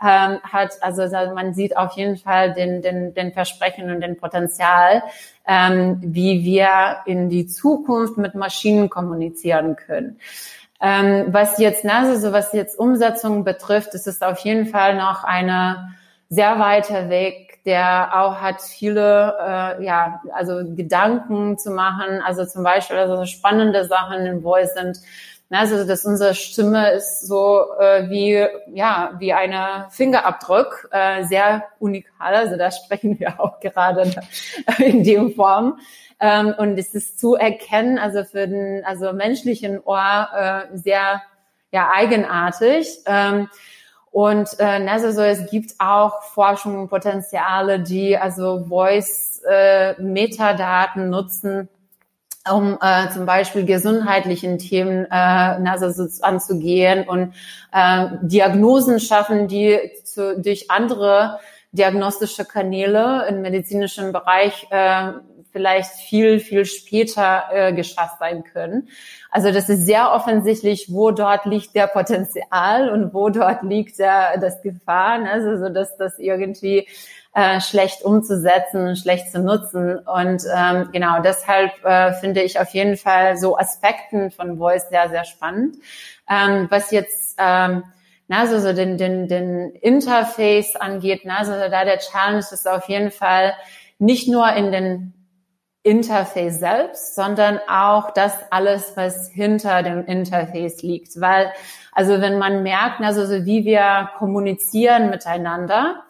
ähm, 0.00 0.38
hat, 0.42 0.78
also 0.80 1.02
man 1.34 1.52
sieht 1.52 1.76
auf 1.76 1.92
jeden 1.92 2.16
Fall 2.16 2.54
den, 2.54 2.80
den, 2.80 3.12
den 3.12 3.34
Versprechen 3.34 3.90
und 3.90 4.00
den 4.00 4.16
Potenzial, 4.16 5.02
ähm, 5.46 5.98
wie 6.00 6.42
wir 6.42 7.00
in 7.04 7.28
die 7.28 7.48
Zukunft 7.48 8.16
mit 8.16 8.34
Maschinen 8.34 8.88
kommunizieren 8.88 9.76
können. 9.76 10.20
Ähm, 10.80 11.26
was 11.28 11.58
jetzt, 11.58 11.84
ne, 11.84 11.96
also 11.96 12.32
was 12.32 12.54
jetzt 12.54 12.78
Umsetzung 12.78 13.44
betrifft, 13.44 13.92
ist 13.92 14.06
es 14.06 14.22
auf 14.22 14.38
jeden 14.38 14.64
Fall 14.64 14.96
noch 14.96 15.22
eine 15.22 15.94
sehr 16.30 16.58
weiter 16.58 17.10
Weg 17.10 17.45
der 17.66 18.10
auch 18.14 18.36
hat 18.36 18.62
viele, 18.62 19.36
äh, 19.40 19.84
ja, 19.84 20.22
also 20.32 20.62
Gedanken 20.74 21.58
zu 21.58 21.72
machen, 21.72 22.22
also 22.24 22.46
zum 22.46 22.62
Beispiel 22.62 22.96
also 22.96 23.26
spannende 23.26 23.84
Sachen 23.84 24.24
in 24.24 24.42
Voice 24.42 24.72
sind, 24.74 25.00
ne, 25.50 25.58
also 25.58 25.84
dass 25.84 26.06
unsere 26.06 26.34
Stimme 26.36 26.92
ist 26.92 27.26
so 27.26 27.64
äh, 27.80 28.08
wie 28.08 28.46
ja 28.72 29.14
wie 29.18 29.32
eine 29.32 29.88
Fingerabdruck, 29.90 30.88
äh, 30.92 31.24
sehr 31.24 31.64
unikal, 31.80 32.34
also 32.34 32.56
da 32.56 32.70
sprechen 32.70 33.18
wir 33.18 33.40
auch 33.40 33.58
gerade 33.58 34.12
in 34.78 35.02
dem 35.02 35.32
Form. 35.32 35.80
Ähm, 36.18 36.54
und 36.56 36.78
es 36.78 36.94
ist 36.94 37.18
zu 37.20 37.34
erkennen, 37.34 37.98
also 37.98 38.24
für 38.24 38.46
den 38.46 38.84
also 38.86 39.12
menschlichen 39.12 39.80
Ohr 39.82 40.28
äh, 40.72 40.76
sehr 40.76 41.20
ja 41.72 41.90
eigenartig. 41.92 43.00
Ähm, 43.06 43.48
und 44.16 44.48
äh, 44.60 44.80
also 44.88 45.10
so, 45.10 45.20
es 45.20 45.50
gibt 45.50 45.74
auch 45.78 46.22
Forschung 46.22 46.80
und 46.80 46.88
Potenziale, 46.88 47.80
die 47.80 48.16
also 48.16 48.64
Voice-Metadaten 48.66 51.02
äh, 51.02 51.06
nutzen, 51.06 51.68
um 52.50 52.78
äh, 52.80 53.10
zum 53.10 53.26
Beispiel 53.26 53.66
gesundheitlichen 53.66 54.56
Themen 54.56 55.04
äh, 55.04 55.08
also 55.10 55.90
so 55.90 56.06
anzugehen 56.22 57.06
und 57.06 57.34
äh, 57.74 58.06
Diagnosen 58.22 59.00
schaffen, 59.00 59.48
die 59.48 59.78
zu, 60.02 60.40
durch 60.40 60.70
andere 60.70 61.38
diagnostische 61.72 62.46
Kanäle 62.46 63.26
im 63.28 63.42
medizinischen 63.42 64.12
Bereich 64.12 64.66
äh, 64.70 65.12
vielleicht 65.56 65.92
viel, 65.92 66.38
viel 66.38 66.66
später 66.66 67.44
äh, 67.50 67.72
geschafft 67.72 68.18
sein 68.18 68.44
können. 68.44 68.90
Also 69.30 69.50
das 69.52 69.70
ist 69.70 69.86
sehr 69.86 70.12
offensichtlich, 70.12 70.92
wo 70.92 71.12
dort 71.12 71.46
liegt 71.46 71.74
der 71.74 71.86
Potenzial 71.86 72.90
und 72.90 73.14
wo 73.14 73.30
dort 73.30 73.62
liegt 73.62 73.98
der, 73.98 74.36
das 74.38 74.60
Gefahr, 74.60 75.16
ne? 75.16 75.30
also 75.30 75.56
so 75.56 75.70
dass 75.70 75.96
das 75.96 76.18
irgendwie 76.18 76.86
äh, 77.34 77.62
schlecht 77.62 78.02
umzusetzen, 78.04 78.96
schlecht 78.96 79.32
zu 79.32 79.40
nutzen. 79.40 79.98
Und 80.00 80.42
ähm, 80.54 80.90
genau 80.92 81.22
deshalb 81.22 81.72
äh, 81.86 82.12
finde 82.12 82.42
ich 82.42 82.60
auf 82.60 82.74
jeden 82.74 82.98
Fall 82.98 83.38
so 83.38 83.56
Aspekten 83.56 84.30
von 84.30 84.58
Voice 84.58 84.90
sehr, 84.90 85.08
sehr 85.08 85.24
spannend. 85.24 85.76
Ähm, 86.28 86.66
was 86.68 86.90
jetzt 86.90 87.36
ähm, 87.38 87.82
na, 88.28 88.46
so, 88.46 88.58
so 88.58 88.74
den, 88.74 88.98
den, 88.98 89.26
den 89.26 89.70
Interface 89.70 90.76
angeht, 90.76 91.22
na, 91.24 91.46
so 91.46 91.52
da 91.52 91.86
der 91.86 91.98
Challenge 91.98 92.40
ist 92.40 92.68
auf 92.68 92.90
jeden 92.90 93.10
Fall 93.10 93.54
nicht 93.98 94.28
nur 94.28 94.52
in 94.52 94.72
den 94.72 95.12
Interface 95.86 96.58
selbst, 96.58 97.14
sondern 97.14 97.60
auch 97.68 98.10
das 98.10 98.34
alles, 98.50 98.92
was 98.96 99.30
hinter 99.30 99.82
dem 99.82 100.04
Interface 100.04 100.82
liegt. 100.82 101.20
Weil, 101.20 101.52
also 101.92 102.20
wenn 102.20 102.38
man 102.38 102.62
merkt, 102.62 103.00
also 103.00 103.24
so 103.24 103.46
wie 103.46 103.64
wir 103.64 104.10
kommunizieren 104.18 105.08
miteinander, 105.10 106.02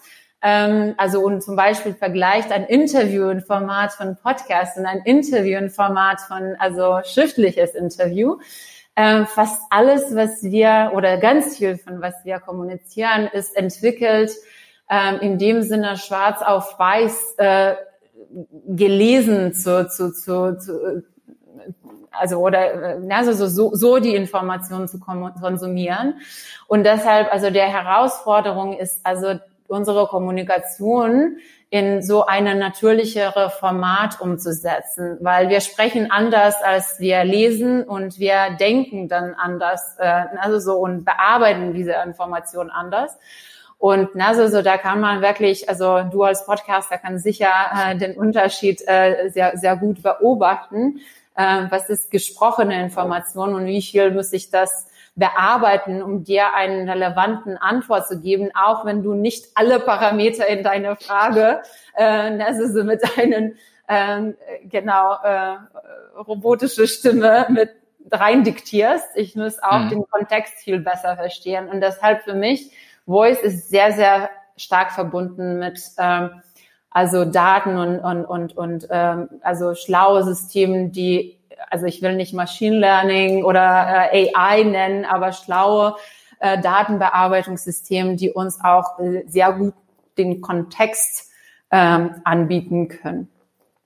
Ähm, 0.42 0.94
also 0.98 1.20
und 1.26 1.42
zum 1.42 1.56
Beispiel 1.56 1.94
vergleicht 1.94 2.52
ein 2.52 2.66
Interview 2.66 3.30
in 3.30 3.40
Format 3.40 3.92
von 3.92 4.16
Podcast 4.16 4.76
und 4.78 4.86
ein 4.86 5.00
Interview 5.04 5.56
in 5.58 5.70
Format 5.70 6.20
von, 6.20 6.56
also 6.58 7.00
schriftliches 7.04 7.74
Interview. 7.74 8.36
Ähm, 8.96 9.26
fast 9.26 9.60
alles, 9.70 10.14
was 10.14 10.42
wir 10.42 10.92
oder 10.94 11.16
ganz 11.18 11.56
viel 11.56 11.78
von 11.78 12.00
was 12.00 12.14
wir 12.24 12.38
kommunizieren, 12.38 13.28
ist 13.32 13.56
entwickelt 13.56 14.30
ähm, 14.88 15.18
in 15.20 15.38
dem 15.38 15.62
Sinne 15.62 15.96
schwarz 15.96 16.42
auf 16.42 16.78
weiß 16.78 17.34
äh, 17.38 17.74
gelesen 18.68 19.54
zu, 19.54 19.88
zu, 19.88 20.12
zu, 20.12 20.58
zu 20.58 21.02
also 22.10 22.38
oder 22.38 22.98
also 23.10 23.32
so, 23.32 23.46
so, 23.46 23.74
so 23.74 23.98
die 23.98 24.14
Informationen 24.14 24.88
zu 24.88 24.98
konsumieren. 24.98 26.14
Und 26.66 26.84
deshalb, 26.84 27.32
also 27.32 27.50
der 27.50 27.66
Herausforderung 27.66 28.76
ist 28.78 29.00
also 29.04 29.38
unsere 29.68 30.06
Kommunikation 30.06 31.38
in 31.68 32.00
so 32.00 32.24
eine 32.24 32.54
natürlichere 32.54 33.50
Format 33.50 34.20
umzusetzen, 34.20 35.18
weil 35.20 35.48
wir 35.48 35.60
sprechen 35.60 36.10
anders, 36.10 36.62
als 36.62 37.00
wir 37.00 37.24
lesen 37.24 37.82
und 37.82 38.20
wir 38.20 38.56
denken 38.58 39.08
dann 39.08 39.34
anders, 39.34 39.96
äh, 39.98 40.26
also 40.38 40.60
so 40.60 40.78
und 40.78 41.04
bearbeiten 41.04 41.74
diese 41.74 41.94
Information 42.04 42.70
anders. 42.70 43.18
Und 43.78 44.20
also 44.20 44.48
so 44.48 44.62
da 44.62 44.78
kann 44.78 45.00
man 45.00 45.20
wirklich, 45.20 45.68
also 45.68 46.02
du 46.10 46.22
als 46.22 46.46
Podcaster 46.46 46.98
kann 46.98 47.18
sicher 47.18 47.50
äh, 47.74 47.96
den 47.96 48.16
Unterschied 48.16 48.82
äh, 48.86 49.28
sehr 49.28 49.56
sehr 49.58 49.76
gut 49.76 50.02
beobachten. 50.02 51.00
Äh, 51.34 51.66
was 51.68 51.90
ist 51.90 52.10
gesprochene 52.10 52.82
Information 52.82 53.54
und 53.54 53.66
wie 53.66 53.82
viel 53.82 54.10
muss 54.12 54.32
ich 54.32 54.50
das 54.50 54.86
bearbeiten, 55.16 56.02
um 56.02 56.24
dir 56.24 56.54
einen 56.54 56.88
relevanten 56.88 57.56
Antwort 57.56 58.06
zu 58.06 58.20
geben, 58.20 58.50
auch 58.54 58.84
wenn 58.84 59.02
du 59.02 59.14
nicht 59.14 59.46
alle 59.54 59.80
Parameter 59.80 60.46
in 60.46 60.62
deine 60.62 60.94
Frage, 60.96 61.62
äh, 61.94 62.04
also 62.04 62.68
so 62.68 62.84
mit 62.84 63.02
einem 63.18 63.54
äh, 63.88 64.32
genau 64.68 65.16
äh, 65.22 65.56
robotische 66.18 66.86
Stimme 66.86 67.46
mit 67.48 67.70
rein 68.10 68.44
diktierst. 68.44 69.16
Ich 69.16 69.34
muss 69.34 69.62
auch 69.62 69.80
mhm. 69.80 69.88
den 69.88 70.06
Kontext 70.08 70.54
viel 70.58 70.80
besser 70.80 71.16
verstehen 71.16 71.68
und 71.68 71.80
deshalb 71.80 72.22
für 72.22 72.34
mich 72.34 72.70
Voice 73.06 73.40
ist 73.40 73.68
sehr 73.68 73.92
sehr 73.92 74.30
stark 74.56 74.92
verbunden 74.92 75.58
mit 75.58 75.80
ähm, 75.98 76.42
also 76.90 77.24
Daten 77.24 77.76
und 77.76 77.98
und 78.00 78.24
und 78.24 78.56
und 78.56 78.88
ähm, 78.90 79.28
also 79.42 79.74
schlaue 79.74 80.24
Systeme, 80.24 80.88
die 80.88 81.38
also 81.70 81.86
ich 81.86 82.02
will 82.02 82.16
nicht 82.16 82.34
Machine 82.34 82.76
Learning 82.76 83.44
oder 83.44 84.12
äh, 84.12 84.32
AI 84.34 84.62
nennen, 84.62 85.04
aber 85.04 85.32
schlaue 85.32 85.96
äh, 86.40 86.60
Datenbearbeitungssysteme, 86.60 88.16
die 88.16 88.30
uns 88.30 88.62
auch 88.62 88.98
äh, 88.98 89.24
sehr 89.26 89.52
gut 89.52 89.74
den 90.18 90.40
Kontext 90.40 91.30
ähm, 91.70 92.14
anbieten 92.24 92.88
können, 92.88 93.28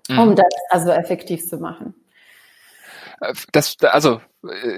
um 0.09 0.31
mhm. 0.31 0.37
das 0.37 0.47
also 0.71 0.91
effektiv 0.91 1.49
zu 1.49 1.59
machen. 1.59 1.95
Äh, 3.21 3.35
das, 3.53 3.77
also 3.83 4.21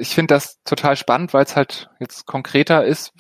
ich 0.01 0.15
finde 0.15 0.35
das 0.35 0.63
total 0.65 0.97
spannend, 0.97 1.33
weil 1.33 1.45
es 1.45 1.57
halt 1.57 1.91
jetzt 2.01 2.27
konkreter 2.27 2.85
ist 2.85 3.13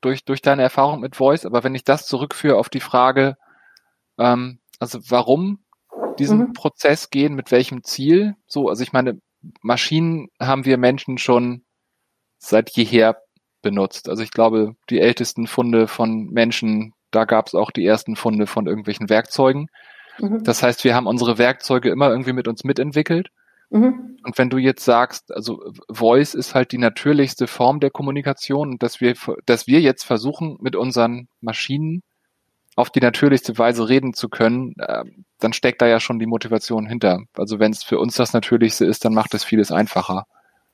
durch, 0.00 0.24
durch 0.24 0.40
deine 0.40 0.62
Erfahrung 0.62 1.00
mit 1.00 1.16
Voice. 1.16 1.44
Aber 1.44 1.64
wenn 1.64 1.74
ich 1.74 1.84
das 1.84 2.06
zurückführe 2.06 2.56
auf 2.56 2.68
die 2.68 2.80
Frage, 2.80 3.36
ähm, 4.18 4.60
also 4.78 5.00
warum 5.08 5.64
diesen 6.18 6.38
mhm. 6.38 6.52
Prozess 6.52 7.10
gehen, 7.10 7.34
mit 7.34 7.50
welchem 7.50 7.82
Ziel. 7.82 8.34
So, 8.46 8.68
also 8.68 8.82
ich 8.82 8.92
meine, 8.92 9.20
Maschinen 9.62 10.28
haben 10.38 10.64
wir 10.64 10.76
Menschen 10.78 11.18
schon 11.18 11.64
seit 12.38 12.70
jeher 12.70 13.16
benutzt. 13.62 14.08
Also 14.08 14.22
ich 14.22 14.30
glaube, 14.30 14.74
die 14.88 15.00
ältesten 15.00 15.46
Funde 15.46 15.88
von 15.88 16.26
Menschen, 16.26 16.92
da 17.10 17.24
gab 17.24 17.48
es 17.48 17.54
auch 17.54 17.70
die 17.70 17.84
ersten 17.84 18.16
Funde 18.16 18.46
von 18.46 18.66
irgendwelchen 18.66 19.08
Werkzeugen. 19.08 19.68
Mhm. 20.18 20.44
Das 20.44 20.62
heißt, 20.62 20.84
wir 20.84 20.94
haben 20.94 21.06
unsere 21.06 21.38
Werkzeuge 21.38 21.90
immer 21.90 22.10
irgendwie 22.10 22.32
mit 22.32 22.48
uns 22.48 22.64
mitentwickelt. 22.64 23.30
Mhm. 23.70 24.18
Und 24.22 24.36
wenn 24.36 24.50
du 24.50 24.58
jetzt 24.58 24.84
sagst, 24.84 25.32
also 25.32 25.72
Voice 25.88 26.34
ist 26.34 26.54
halt 26.54 26.72
die 26.72 26.78
natürlichste 26.78 27.46
Form 27.46 27.80
der 27.80 27.90
Kommunikation 27.90 28.70
und 28.70 28.82
dass 28.82 29.00
wir, 29.00 29.14
dass 29.46 29.66
wir 29.66 29.80
jetzt 29.80 30.04
versuchen, 30.04 30.58
mit 30.60 30.76
unseren 30.76 31.28
Maschinen 31.40 32.02
auf 32.76 32.90
die 32.90 33.00
natürlichste 33.00 33.56
Weise 33.58 33.88
reden 33.88 34.12
zu 34.12 34.28
können, 34.28 34.74
äh, 34.78 35.04
dann 35.38 35.52
steckt 35.52 35.82
da 35.82 35.86
ja 35.86 36.00
schon 36.00 36.18
die 36.18 36.26
Motivation 36.26 36.86
hinter. 36.86 37.20
Also 37.36 37.58
wenn 37.58 37.72
es 37.72 37.82
für 37.82 37.98
uns 37.98 38.14
das 38.14 38.32
Natürlichste 38.32 38.84
ist, 38.84 39.04
dann 39.04 39.14
macht 39.14 39.34
es 39.34 39.44
vieles 39.44 39.72
einfacher. 39.72 40.26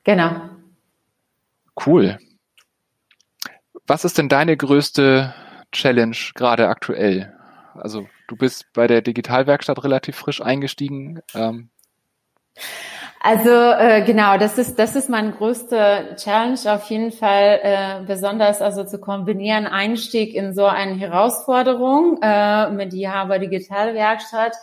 Genau. 0.03 0.49
Cool. 1.85 2.17
Was 3.85 4.03
ist 4.05 4.17
denn 4.17 4.29
deine 4.29 4.57
größte 4.57 5.33
Challenge 5.71 6.17
gerade 6.33 6.67
aktuell? 6.67 7.33
Also 7.75 8.07
du 8.27 8.35
bist 8.35 8.65
bei 8.73 8.87
der 8.87 9.01
Digitalwerkstatt 9.01 9.83
relativ 9.83 10.15
frisch 10.15 10.41
eingestiegen. 10.41 11.21
Ähm, 11.33 11.69
also 13.19 13.49
äh, 13.49 14.03
genau, 14.03 14.37
das 14.37 14.57
ist 14.57 14.77
das 14.77 14.95
ist 14.95 15.09
mein 15.09 15.33
größter 15.35 16.15
Challenge 16.17 16.59
auf 16.67 16.89
jeden 16.89 17.11
Fall, 17.11 17.59
äh, 17.63 18.05
besonders 18.05 18.61
also 18.61 18.83
zu 18.83 18.99
kombinieren 18.99 19.65
Einstieg 19.65 20.35
in 20.35 20.53
so 20.53 20.65
eine 20.65 20.93
Herausforderung 20.93 22.19
äh, 22.21 22.69
mit 22.69 22.93
die 22.93 23.09
Haber 23.09 23.39
Digitalwerkstatt 23.39 24.55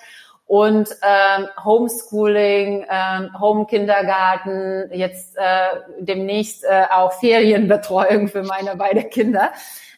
und 0.47 0.89
ähm, 1.03 1.49
Homeschooling, 1.65 2.87
ähm, 2.89 3.31
Home 3.41 3.67
Kindergarten, 3.67 4.89
jetzt 4.93 5.37
äh, 5.37 5.81
demnächst 5.99 6.65
äh, 6.65 6.85
auch 6.91 7.13
Ferienbetreuung 7.13 8.29
für 8.29 8.45
meine 8.45 8.77
beiden 8.77 9.11
Kinder, 9.11 9.53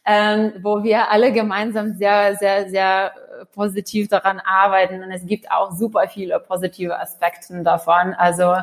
ähm, 0.06 0.54
wo 0.62 0.82
wir 0.82 1.10
alle 1.10 1.32
gemeinsam 1.32 1.92
sehr 1.92 2.36
sehr 2.36 2.70
sehr 2.70 3.12
positiv 3.54 4.08
daran 4.08 4.40
arbeiten 4.40 5.02
und 5.02 5.10
es 5.10 5.26
gibt 5.26 5.50
auch 5.50 5.72
super 5.72 6.08
viele 6.08 6.38
positive 6.40 6.98
Aspekte 6.98 7.62
davon. 7.62 8.14
Also 8.14 8.54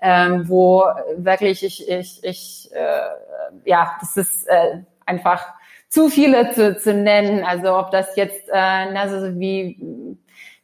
ähm, 0.00 0.48
wo 0.48 0.84
wirklich 1.16 1.64
ich 1.64 1.88
ich 1.88 2.22
ich 2.24 2.70
äh, 2.72 3.68
ja 3.68 3.96
das 4.00 4.16
ist 4.16 4.46
äh, 4.48 4.82
einfach 5.04 5.46
zu 5.88 6.08
viele 6.08 6.50
zu, 6.52 6.76
zu 6.76 6.92
nennen. 6.94 7.44
Also 7.44 7.76
ob 7.76 7.90
das 7.90 8.16
jetzt 8.16 8.48
äh, 8.48 8.56
also 8.96 9.38
wie 9.38 10.16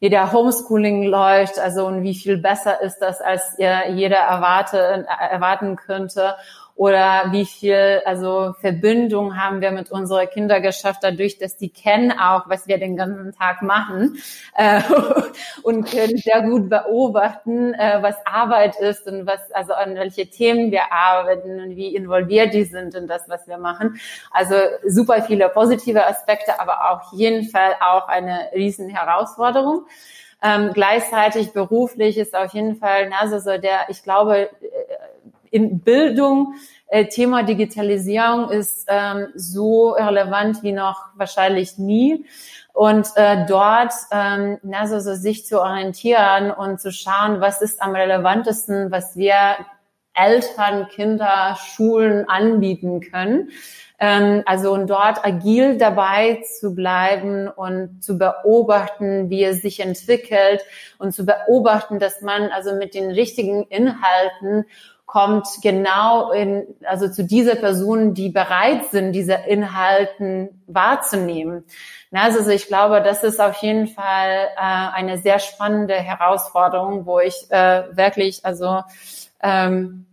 wie 0.02 0.10
der 0.10 0.32
Homeschooling 0.32 1.04
läuft, 1.04 1.60
also 1.60 1.86
und 1.86 2.02
wie 2.02 2.16
viel 2.16 2.36
besser 2.36 2.82
ist 2.82 2.98
das, 2.98 3.20
als 3.20 3.56
jeder 3.56 4.16
erwarte, 4.16 5.06
erwarten 5.30 5.76
könnte 5.76 6.34
oder 6.74 7.26
wie 7.30 7.44
viel 7.44 8.00
also 8.04 8.54
Verbindung 8.60 9.36
haben 9.36 9.60
wir 9.60 9.70
mit 9.70 9.90
unserer 9.90 10.26
Kinder 10.26 10.60
geschafft, 10.60 11.00
dadurch, 11.02 11.38
dass 11.38 11.56
die 11.56 11.68
kennen 11.68 12.12
auch, 12.12 12.48
was 12.48 12.66
wir 12.66 12.78
den 12.78 12.96
ganzen 12.96 13.32
Tag 13.32 13.62
machen 13.62 14.16
äh, 14.56 14.80
und 15.62 15.90
können 15.90 16.16
sehr 16.16 16.42
gut 16.42 16.68
beobachten, 16.68 17.74
äh, 17.74 17.98
was 18.00 18.16
Arbeit 18.24 18.76
ist 18.76 19.06
und 19.06 19.26
was 19.26 19.52
also 19.52 19.74
an 19.74 19.94
welche 19.94 20.28
Themen 20.28 20.70
wir 20.70 20.92
arbeiten 20.92 21.60
und 21.60 21.76
wie 21.76 21.94
involviert 21.94 22.54
die 22.54 22.64
sind 22.64 22.94
in 22.94 23.06
das, 23.06 23.28
was 23.28 23.46
wir 23.46 23.58
machen. 23.58 24.00
Also 24.30 24.54
super 24.86 25.22
viele 25.22 25.48
positive 25.50 26.06
Aspekte, 26.06 26.58
aber 26.58 26.90
auf 26.90 27.12
jeden 27.12 27.48
Fall 27.48 27.76
auch 27.80 28.08
eine 28.08 28.48
riesen 28.54 28.88
Herausforderung. 28.88 29.86
Ähm, 30.44 30.72
gleichzeitig 30.74 31.52
beruflich 31.52 32.18
ist 32.18 32.34
auf 32.34 32.52
jeden 32.52 32.74
Fall, 32.74 33.12
also 33.20 33.38
so 33.38 33.58
der, 33.58 33.88
ich 33.88 34.02
glaube, 34.02 34.50
in 35.52 35.80
Bildung, 35.80 36.54
äh, 36.88 37.06
Thema 37.06 37.42
Digitalisierung 37.42 38.50
ist 38.50 38.86
ähm, 38.88 39.28
so 39.34 39.90
relevant 39.90 40.62
wie 40.62 40.72
noch 40.72 41.06
wahrscheinlich 41.14 41.78
nie. 41.78 42.26
Und 42.72 43.08
äh, 43.16 43.44
dort 43.46 43.92
ähm, 44.10 44.58
na, 44.62 44.86
so, 44.86 44.98
so 44.98 45.14
sich 45.14 45.46
zu 45.46 45.60
orientieren 45.60 46.50
und 46.50 46.80
zu 46.80 46.90
schauen, 46.90 47.40
was 47.40 47.60
ist 47.60 47.82
am 47.82 47.94
relevantesten, 47.94 48.90
was 48.90 49.16
wir 49.16 49.34
Eltern, 50.14 50.88
Kinder, 50.88 51.56
Schulen 51.56 52.28
anbieten 52.28 53.00
können. 53.00 53.50
Ähm, 53.98 54.42
also 54.46 54.72
und 54.72 54.88
dort 54.88 55.24
agil 55.24 55.78
dabei 55.78 56.42
zu 56.58 56.74
bleiben 56.74 57.48
und 57.48 58.02
zu 58.02 58.18
beobachten, 58.18 59.30
wie 59.30 59.44
es 59.44 59.62
sich 59.62 59.80
entwickelt 59.80 60.62
und 60.98 61.12
zu 61.12 61.24
beobachten, 61.24 61.98
dass 61.98 62.20
man 62.20 62.50
also 62.50 62.74
mit 62.74 62.94
den 62.94 63.10
richtigen 63.12 63.62
Inhalten 63.62 64.64
kommt 65.12 65.46
genau 65.60 66.32
in, 66.32 66.64
also 66.86 67.06
zu 67.06 67.22
dieser 67.22 67.54
Person, 67.54 68.14
die 68.14 68.30
bereit 68.30 68.86
sind, 68.92 69.12
diese 69.12 69.34
Inhalten 69.34 70.62
wahrzunehmen. 70.66 71.64
Also 72.12 72.48
ich 72.48 72.66
glaube, 72.66 73.02
das 73.02 73.22
ist 73.22 73.38
auf 73.38 73.56
jeden 73.56 73.88
Fall 73.88 74.48
äh, 74.56 74.58
eine 74.58 75.18
sehr 75.18 75.38
spannende 75.38 75.96
Herausforderung, 75.96 77.04
wo 77.04 77.20
ich 77.20 77.34
äh, 77.50 77.94
wirklich 77.94 78.46
also 78.46 78.80
ähm, 79.42 80.06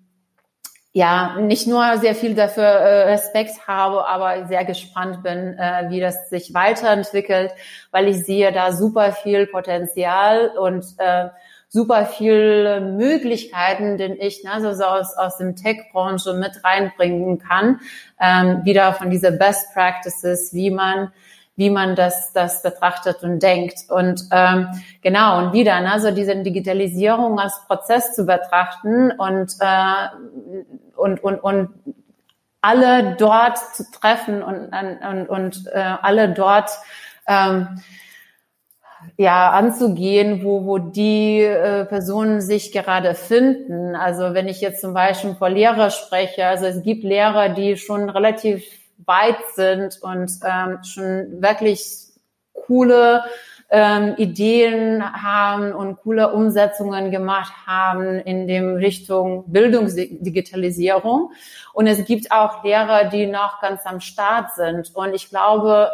ja 0.92 1.38
nicht 1.40 1.66
nur 1.66 1.98
sehr 2.00 2.14
viel 2.14 2.36
dafür 2.36 2.66
äh, 2.66 3.12
Respekt 3.12 3.70
habe, 3.70 4.06
aber 4.06 4.48
sehr 4.48 4.66
gespannt 4.66 5.24
bin, 5.24 5.58
äh, 5.58 5.86
wie 5.88 6.02
das 6.02 6.30
sich 6.30 6.54
weiterentwickelt, 6.54 7.54
weil 7.92 8.10
ich 8.10 8.26
sehe 8.26 8.52
da 8.52 8.74
super 8.74 9.14
viel 9.14 9.48
Potenzial 9.48 10.50
und 10.58 10.84
äh, 10.98 11.30
super 11.70 12.06
viele 12.06 12.82
Möglichkeiten, 12.82 13.98
den 13.98 14.20
ich 14.20 14.44
ne, 14.44 14.52
also 14.52 14.74
so 14.74 14.84
aus, 14.84 15.16
aus 15.16 15.38
dem 15.38 15.56
Tech-Branche 15.56 16.34
mit 16.34 16.64
reinbringen 16.64 17.40
kann. 17.40 17.80
Ähm, 18.20 18.66
wieder 18.66 18.94
von 18.94 19.10
dieser 19.10 19.32
Best 19.32 19.74
Practices, 19.74 20.54
wie 20.54 20.72
man 20.72 21.12
wie 21.56 21.70
man 21.70 21.98
das, 21.98 22.32
das 22.32 22.62
betrachtet 22.62 23.22
und 23.22 23.44
denkt. 23.44 23.90
Und 23.90 24.24
ähm, 24.32 24.70
genau, 25.02 25.40
und 25.40 25.52
wieder, 25.52 25.82
ne, 25.82 26.00
so 26.00 26.10
diese 26.10 26.38
Digitalisierung 26.38 27.38
als 27.38 27.60
Prozess 27.68 28.16
zu 28.16 28.26
betrachten 28.26 29.12
und, 29.12 29.58
äh, 29.60 30.64
und, 30.96 31.22
und, 31.22 31.44
und 31.44 31.70
alle 32.62 33.18
dort 33.18 33.58
zu 33.76 33.84
treffen 33.92 34.42
und, 34.42 34.72
und, 34.72 35.28
und 35.28 35.68
äh, 35.74 35.80
alle 36.02 36.30
dort 36.30 36.72
ähm, 37.28 37.82
ja 39.18 39.52
anzugehen, 39.52 40.44
wo 40.44 40.66
wo 40.66 40.78
die 40.78 41.42
äh, 41.42 41.86
Personen 41.86 42.42
sich 42.42 42.72
gerade 42.72 43.16
finden. 43.16 43.96
Also 43.96 44.34
wenn 44.34 44.48
ich 44.48 44.62
jetzt 44.62 44.82
zum 44.82 44.94
Beispiel 44.94 45.36
vor 45.36 45.50
Lehrer 45.50 45.90
spreche, 45.90 46.46
also 46.46 46.66
es 46.66 46.84
gibt 46.84 47.04
Lehrer, 47.04 47.50
die 47.50 47.78
schon 47.78 48.10
relativ 48.10 48.64
weit 49.06 49.38
sind 49.56 50.00
und 50.02 50.32
ähm, 50.46 50.80
schon 50.84 51.42
wirklich 51.42 52.10
coole 52.54 53.24
ähm, 53.72 54.16
Ideen 54.18 55.04
haben 55.04 55.74
und 55.74 55.98
coole 55.98 56.34
Umsetzungen 56.34 57.12
gemacht 57.12 57.54
haben 57.68 58.20
in 58.20 58.48
dem 58.48 58.76
Richtung 58.76 59.52
Bildungsdigitalisierung. 59.52 61.32
Und 61.74 61.88
es 61.88 62.04
gibt 62.06 62.32
auch 62.32 62.64
Lehrer, 62.64 63.06
die 63.06 63.28
noch 63.28 63.62
ganz 63.62 63.86
am 63.86 64.00
Start 64.00 64.52
sind. 64.56 64.96
Und 64.96 65.14
ich 65.14 65.30
glaube, 65.30 65.92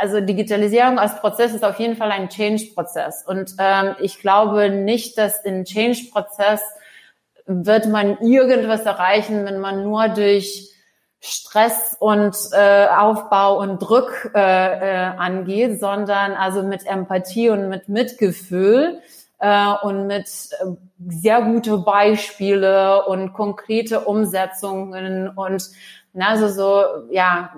also 0.00 0.20
Digitalisierung 0.20 0.98
als 0.98 1.20
Prozess 1.20 1.52
ist 1.54 1.64
auf 1.64 1.78
jeden 1.78 1.96
Fall 1.96 2.10
ein 2.10 2.28
Change-Prozess. 2.28 3.24
Und 3.26 3.54
ähm, 3.58 3.94
ich 4.00 4.20
glaube 4.20 4.70
nicht, 4.70 5.18
dass 5.18 5.44
in 5.44 5.64
Change-Prozess 5.64 6.62
wird 7.46 7.88
man 7.88 8.18
irgendwas 8.20 8.82
erreichen, 8.82 9.44
wenn 9.44 9.60
man 9.60 9.82
nur 9.82 10.08
durch 10.08 10.72
Stress 11.20 11.96
und 12.00 12.36
äh, 12.52 12.86
Aufbau 12.88 13.60
und 13.60 13.78
Druck 13.78 14.30
äh, 14.34 14.40
äh, 14.40 15.16
angeht, 15.16 15.78
sondern 15.78 16.32
also 16.32 16.64
mit 16.64 16.84
Empathie 16.84 17.50
und 17.50 17.68
mit 17.68 17.88
Mitgefühl 17.88 19.00
äh, 19.38 19.72
und 19.82 20.08
mit 20.08 20.26
äh, 20.26 20.66
sehr 21.08 21.42
gute 21.42 21.78
Beispiele 21.78 23.04
und 23.06 23.34
konkrete 23.34 24.00
Umsetzungen 24.00 25.28
und 25.28 25.70
na, 26.12 26.28
also 26.30 26.48
so 26.48 27.12
ja 27.12 27.52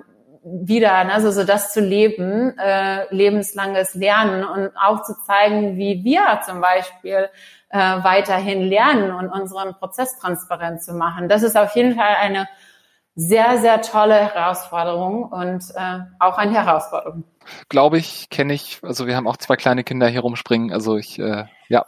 wieder, 0.45 0.93
also 0.93 1.31
so 1.31 1.43
das 1.43 1.73
zu 1.73 1.81
leben, 1.81 2.57
äh, 2.59 3.13
lebenslanges 3.13 3.95
Lernen 3.95 4.43
und 4.45 4.71
auch 4.77 5.01
zu 5.01 5.13
zeigen, 5.25 5.75
wie 5.75 6.03
wir 6.03 6.41
zum 6.45 6.61
Beispiel 6.61 7.29
äh, 7.69 7.79
weiterhin 7.79 8.61
lernen 8.61 9.11
und 9.11 9.29
unseren 9.29 9.73
Prozess 9.73 10.19
transparent 10.19 10.83
zu 10.83 10.93
machen. 10.93 11.29
Das 11.29 11.41
ist 11.41 11.57
auf 11.57 11.75
jeden 11.75 11.95
Fall 11.95 12.15
eine 12.21 12.47
sehr, 13.15 13.57
sehr 13.57 13.81
tolle 13.81 14.15
Herausforderung 14.15 15.23
und 15.23 15.63
äh, 15.75 15.99
auch 16.19 16.37
eine 16.37 16.53
Herausforderung. 16.53 17.23
Glaube 17.69 17.97
ich, 17.97 18.29
kenne 18.29 18.53
ich. 18.53 18.79
Also 18.83 19.07
wir 19.07 19.15
haben 19.15 19.27
auch 19.27 19.37
zwei 19.37 19.55
kleine 19.55 19.83
Kinder 19.83 20.07
hier 20.07 20.21
rumspringen. 20.21 20.71
Also 20.71 20.97
ich, 20.97 21.17
äh, 21.17 21.45
ja. 21.69 21.85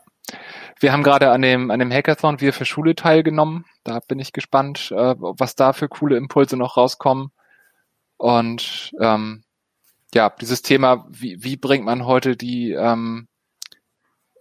Wir 0.80 0.94
haben 0.94 1.04
gerade 1.04 1.32
an 1.32 1.42
dem, 1.42 1.70
an 1.70 1.80
dem 1.80 1.92
Hackathon 1.92 2.42
Wir 2.42 2.54
für 2.54 2.66
Schule 2.66 2.96
teilgenommen. 2.96 3.66
Da 3.84 4.00
bin 4.08 4.20
ich 4.20 4.34
gespannt, 4.34 4.92
äh, 4.92 5.16
was 5.18 5.56
da 5.56 5.74
für 5.74 5.90
coole 5.90 6.18
Impulse 6.18 6.58
noch 6.58 6.78
rauskommen. 6.78 7.32
Und 8.18 8.92
ähm, 9.00 9.44
ja, 10.14 10.30
dieses 10.30 10.62
Thema, 10.62 11.06
wie, 11.10 11.44
wie 11.44 11.58
bringt 11.58 11.86
man 11.86 12.06
heute 12.06 12.36
die, 12.36 12.72
ähm, 12.72 13.28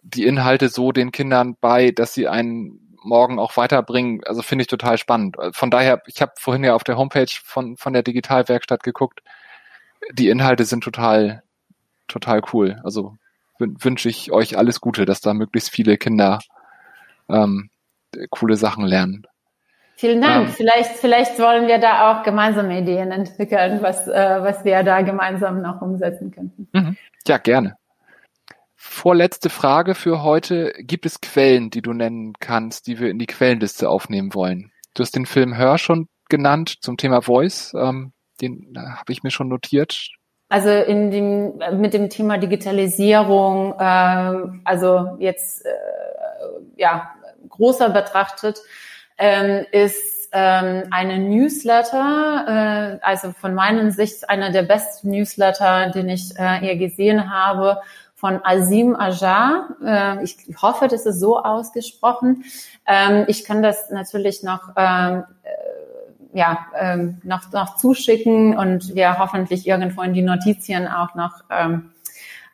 die 0.03 0.27
Inhalte 0.27 0.69
so 0.69 0.93
den 0.93 1.13
Kindern 1.13 1.57
bei, 1.61 1.91
dass 1.91 2.15
sie 2.15 2.29
einen 2.29 2.97
morgen 3.03 3.39
auch 3.39 3.57
weiterbringen, 3.57 4.23
also 4.25 4.43
finde 4.43 4.63
ich 4.63 4.69
total 4.69 4.99
spannend. 4.99 5.37
Von 5.53 5.71
daher, 5.71 6.03
ich 6.07 6.21
habe 6.21 6.33
vorhin 6.39 6.65
ja 6.65 6.75
auf 6.75 6.85
der 6.85 6.97
Homepage 6.97 7.31
von, 7.45 7.77
von 7.77 7.93
der 7.93 8.03
Digitalwerkstatt 8.03 8.83
geguckt, 8.83 9.23
die 10.13 10.29
Inhalte 10.29 10.65
sind 10.65 10.83
total, 10.83 11.43
total 12.09 12.43
cool. 12.53 12.81
Also 12.85 13.17
wünsche 13.59 14.09
ich 14.09 14.33
euch 14.33 14.59
alles 14.59 14.81
Gute, 14.81 15.05
dass 15.05 15.21
da 15.21 15.35
möglichst 15.35 15.71
viele 15.71 15.97
Kinder 15.97 16.41
ähm, 17.29 17.71
coole 18.31 18.57
Sachen 18.57 18.85
lernen. 18.85 19.27
Vielen 19.99 20.21
Dank. 20.21 20.49
Ähm, 20.49 20.55
vielleicht, 20.55 20.91
vielleicht 20.91 21.39
wollen 21.39 21.69
wir 21.69 21.79
da 21.79 22.11
auch 22.11 22.23
gemeinsame 22.23 22.79
Ideen 22.79 23.13
entwickeln, 23.13 23.81
was, 23.81 24.07
äh, 24.07 24.39
was 24.41 24.63
wir 24.65 24.83
da 24.83 25.01
gemeinsam 25.01 25.63
noch 25.63 25.81
umsetzen 25.81 26.31
könnten. 26.31 26.69
Mhm. 26.73 26.97
Ja, 27.27 27.39
gerne. 27.39 27.77
Vorletzte 28.75 29.49
Frage 29.49 29.95
für 29.95 30.23
heute. 30.23 30.75
Gibt 30.79 31.07
es 31.07 31.23
Quellen, 31.23 31.71
die 31.71 31.81
du 31.81 31.95
nennen 31.95 32.35
kannst, 32.41 32.87
die 32.87 33.01
wir 33.01 33.09
in 33.09 33.19
die 33.19 33.27
Quellenliste 33.27 33.89
aufnehmen 33.89 34.35
wollen? 34.35 34.71
Du 34.95 35.03
hast 35.03 35.17
den 35.17 35.25
Film 35.25 35.57
Hör 35.57 35.79
schon 35.79 36.09
genannt 36.29 36.77
zum 36.83 36.99
Thema 36.99 37.23
Voice. 37.23 37.73
Ähm, 37.75 38.13
den 38.43 38.75
äh, 38.77 38.81
habe 38.81 39.13
ich 39.13 39.23
mir 39.23 39.31
schon 39.31 39.49
notiert. 39.49 40.11
Also 40.51 40.69
in 40.71 41.11
dem, 41.11 41.81
mit 41.81 41.95
dem 41.95 42.11
Thema 42.11 42.37
Digitalisierung, 42.37 43.75
äh, 43.79 44.35
also 44.65 45.17
jetzt 45.19 45.65
äh, 45.65 45.71
ja 46.77 47.11
großer 47.49 47.91
betrachtet, 47.91 48.61
ähm, 49.19 49.67
ist 49.73 50.29
ähm, 50.33 50.85
eine 50.91 51.19
Newsletter, 51.19 52.99
äh, 53.01 53.05
also 53.05 53.33
von 53.33 53.55
meiner 53.55 53.91
Sicht 53.91 54.29
einer 54.29 54.51
der 54.51 54.63
besten 54.63 55.11
Newsletter, 55.11 55.91
den 55.91 56.09
ich 56.09 56.37
äh, 56.39 56.59
hier 56.61 56.77
gesehen 56.77 57.33
habe, 57.33 57.81
von 58.15 58.41
Azim 58.45 58.97
Ajar. 58.97 59.69
Äh, 59.85 60.25
ich 60.25 60.37
hoffe, 60.61 60.89
das 60.89 61.07
ist 61.07 61.21
so 61.21 61.39
ausgesprochen. 61.39 62.45
Ähm, 62.87 63.25
ich 63.29 63.45
kann 63.45 63.63
das 63.63 63.91
natürlich 63.91 64.43
noch 64.43 64.71
ähm, 64.77 65.25
äh, 65.43 66.37
ja, 66.37 66.67
ähm, 66.79 67.19
noch, 67.25 67.51
noch 67.53 67.77
zuschicken 67.77 68.59
und 68.59 68.95
wir 68.95 69.19
hoffentlich 69.19 69.67
irgendwo 69.67 70.03
in 70.03 70.13
die 70.13 70.23
Notizien 70.23 70.87
auch 70.87 71.15
noch 71.15 71.45
ähm, 71.51 71.93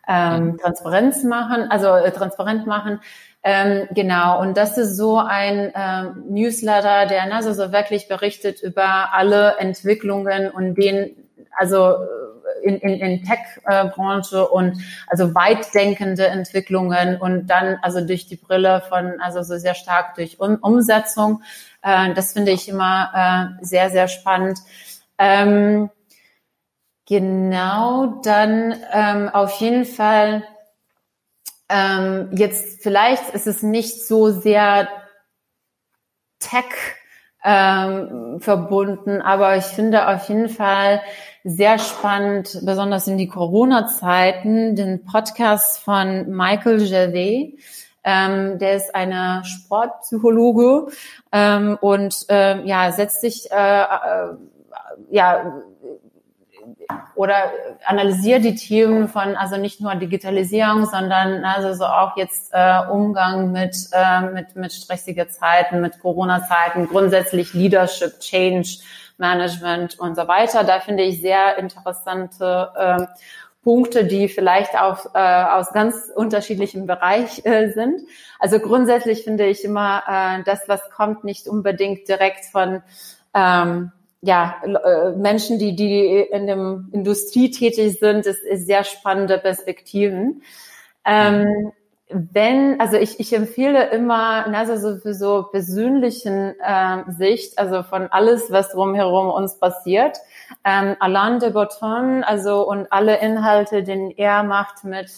ähm. 0.06 0.58
Transparenz 0.58 1.24
machen, 1.24 1.70
also 1.70 1.88
äh, 1.88 2.10
transparent 2.12 2.66
machen. 2.66 3.00
Ähm, 3.44 3.88
genau, 3.92 4.40
und 4.40 4.56
das 4.56 4.78
ist 4.78 4.96
so 4.96 5.18
ein 5.18 5.72
ähm, 5.74 6.24
Newsletter, 6.28 7.06
der 7.06 7.32
also 7.34 7.52
so 7.52 7.72
wirklich 7.72 8.06
berichtet 8.06 8.62
über 8.62 9.12
alle 9.12 9.56
Entwicklungen 9.58 10.48
und 10.48 10.76
den, 10.76 11.16
also 11.58 11.88
äh, 11.88 12.22
in, 12.62 12.76
in, 12.76 13.00
in 13.00 13.24
Tech-Branche 13.24 14.48
und 14.48 14.80
also 15.08 15.34
weitdenkende 15.34 16.26
Entwicklungen 16.26 17.20
und 17.20 17.48
dann 17.48 17.78
also 17.82 18.00
durch 18.06 18.26
die 18.26 18.36
Brille 18.36 18.82
von, 18.88 19.20
also 19.20 19.42
so 19.42 19.58
sehr 19.58 19.74
stark 19.74 20.14
durch 20.14 20.38
um 20.38 20.56
Umsetzung. 20.56 21.42
Äh, 21.82 22.14
das 22.14 22.34
finde 22.34 22.52
ich 22.52 22.68
immer 22.68 23.56
äh, 23.60 23.64
sehr, 23.64 23.90
sehr 23.90 24.06
spannend. 24.06 24.60
Ähm, 25.18 25.90
genau, 27.08 28.20
dann 28.22 28.76
ähm, 28.92 29.28
auf 29.28 29.52
jeden 29.60 29.84
Fall 29.84 30.44
ähm, 31.72 32.28
jetzt 32.32 32.82
vielleicht 32.82 33.30
ist 33.30 33.46
es 33.46 33.62
nicht 33.62 34.06
so 34.06 34.30
sehr 34.30 34.88
Tech 36.38 36.64
ähm, 37.44 38.40
verbunden, 38.40 39.22
aber 39.22 39.56
ich 39.56 39.64
finde 39.64 40.08
auf 40.08 40.28
jeden 40.28 40.48
Fall 40.48 41.00
sehr 41.44 41.78
spannend, 41.78 42.60
besonders 42.62 43.08
in 43.08 43.18
die 43.18 43.26
Corona-Zeiten, 43.26 44.76
den 44.76 45.04
Podcast 45.04 45.80
von 45.80 46.28
Michael 46.28 46.86
Gervais. 46.86 47.54
Ähm, 48.04 48.58
der 48.58 48.74
ist 48.74 48.94
eine 48.94 49.42
Sportpsychologe 49.44 50.88
ähm, 51.30 51.78
und 51.80 52.26
ähm, 52.28 52.66
ja 52.66 52.90
setzt 52.90 53.20
sich 53.20 53.50
äh, 53.52 53.82
äh, 53.82 54.34
ja 55.10 55.62
oder 57.14 57.52
analysiere 57.84 58.40
die 58.40 58.54
Themen 58.54 59.08
von, 59.08 59.36
also 59.36 59.56
nicht 59.56 59.80
nur 59.80 59.94
Digitalisierung, 59.94 60.86
sondern 60.86 61.44
also 61.44 61.74
so 61.74 61.84
auch 61.84 62.16
jetzt 62.16 62.50
äh, 62.52 62.80
Umgang 62.90 63.52
mit, 63.52 63.76
äh, 63.92 64.20
mit, 64.22 64.56
mit 64.56 64.72
stressigen 64.72 65.28
Zeiten, 65.28 65.80
mit 65.80 66.00
Corona-Zeiten, 66.00 66.88
grundsätzlich 66.88 67.54
Leadership, 67.54 68.20
Change, 68.20 68.78
Management 69.18 69.98
und 69.98 70.16
so 70.16 70.26
weiter. 70.28 70.64
Da 70.64 70.80
finde 70.80 71.04
ich 71.04 71.20
sehr 71.20 71.58
interessante 71.58 72.70
äh, 72.76 73.06
Punkte, 73.62 74.04
die 74.04 74.28
vielleicht 74.28 74.76
auch 74.76 75.14
äh, 75.14 75.18
aus 75.18 75.72
ganz 75.72 76.10
unterschiedlichem 76.14 76.86
Bereich 76.86 77.44
äh, 77.44 77.70
sind. 77.70 78.00
Also 78.40 78.58
grundsätzlich 78.58 79.22
finde 79.22 79.46
ich 79.46 79.64
immer, 79.64 80.02
äh, 80.08 80.42
das, 80.44 80.62
was 80.66 80.80
kommt, 80.90 81.22
nicht 81.22 81.46
unbedingt 81.46 82.08
direkt 82.08 82.46
von 82.46 82.82
ähm, 83.34 83.92
ja, 84.22 84.62
äh, 84.64 85.12
Menschen, 85.16 85.58
die, 85.58 85.74
die 85.74 86.20
in 86.20 86.46
dem 86.46 86.88
Industrie 86.92 87.50
tätig 87.50 87.98
sind, 87.98 88.24
ist, 88.24 88.42
ist 88.44 88.66
sehr 88.66 88.84
spannende 88.84 89.38
Perspektiven. 89.38 90.42
Ähm, 91.04 91.72
wenn, 92.08 92.78
also 92.78 92.98
ich, 92.98 93.18
ich 93.20 93.32
empfehle 93.32 93.90
immer, 93.90 94.46
also 94.54 94.76
so 94.76 94.98
für 94.98 95.14
so 95.14 95.48
persönlichen 95.50 96.54
äh, 96.60 97.10
Sicht, 97.10 97.58
also 97.58 97.82
von 97.82 98.08
alles, 98.08 98.52
was 98.52 98.70
drumherum 98.70 99.30
uns 99.30 99.58
passiert, 99.58 100.18
ähm, 100.64 100.94
Alain 101.00 101.40
de 101.40 101.50
Botton, 101.50 102.22
also 102.22 102.68
und 102.68 102.92
alle 102.92 103.18
Inhalte, 103.20 103.82
den 103.82 104.10
er 104.10 104.42
macht 104.42 104.84
mit 104.84 105.10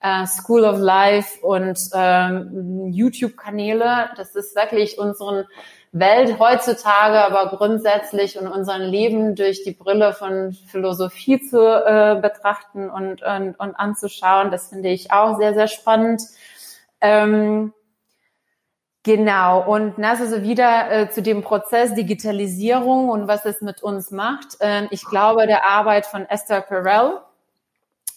äh, 0.00 0.26
School 0.26 0.64
of 0.64 0.78
Life 0.78 1.44
und 1.44 1.78
ähm, 1.94 2.88
YouTube-Kanäle, 2.90 4.10
das 4.16 4.34
ist 4.36 4.54
wirklich 4.54 4.98
unseren 4.98 5.46
Welt 5.92 6.38
heutzutage, 6.38 7.24
aber 7.24 7.56
grundsätzlich 7.56 8.36
in 8.36 8.46
unserem 8.46 8.82
Leben 8.82 9.34
durch 9.34 9.64
die 9.64 9.72
Brille 9.72 10.12
von 10.12 10.52
Philosophie 10.52 11.40
zu 11.40 11.58
äh, 11.58 12.18
betrachten 12.20 12.90
und, 12.90 13.22
und, 13.22 13.58
und 13.58 13.74
anzuschauen. 13.74 14.50
Das 14.50 14.68
finde 14.68 14.90
ich 14.90 15.12
auch 15.12 15.38
sehr, 15.38 15.54
sehr 15.54 15.68
spannend. 15.68 16.22
Ähm, 17.00 17.72
Genau, 19.06 19.64
und 19.72 19.94
das 19.98 20.20
also 20.20 20.42
wieder 20.42 20.90
äh, 20.90 21.08
zu 21.08 21.22
dem 21.22 21.42
Prozess 21.42 21.94
Digitalisierung 21.94 23.08
und 23.08 23.28
was 23.28 23.44
es 23.44 23.60
mit 23.60 23.80
uns 23.80 24.10
macht. 24.10 24.56
Ähm, 24.58 24.88
ich 24.90 25.04
glaube, 25.04 25.46
der 25.46 25.64
Arbeit 25.64 26.06
von 26.06 26.26
Esther 26.28 26.60
Perel 26.60 27.20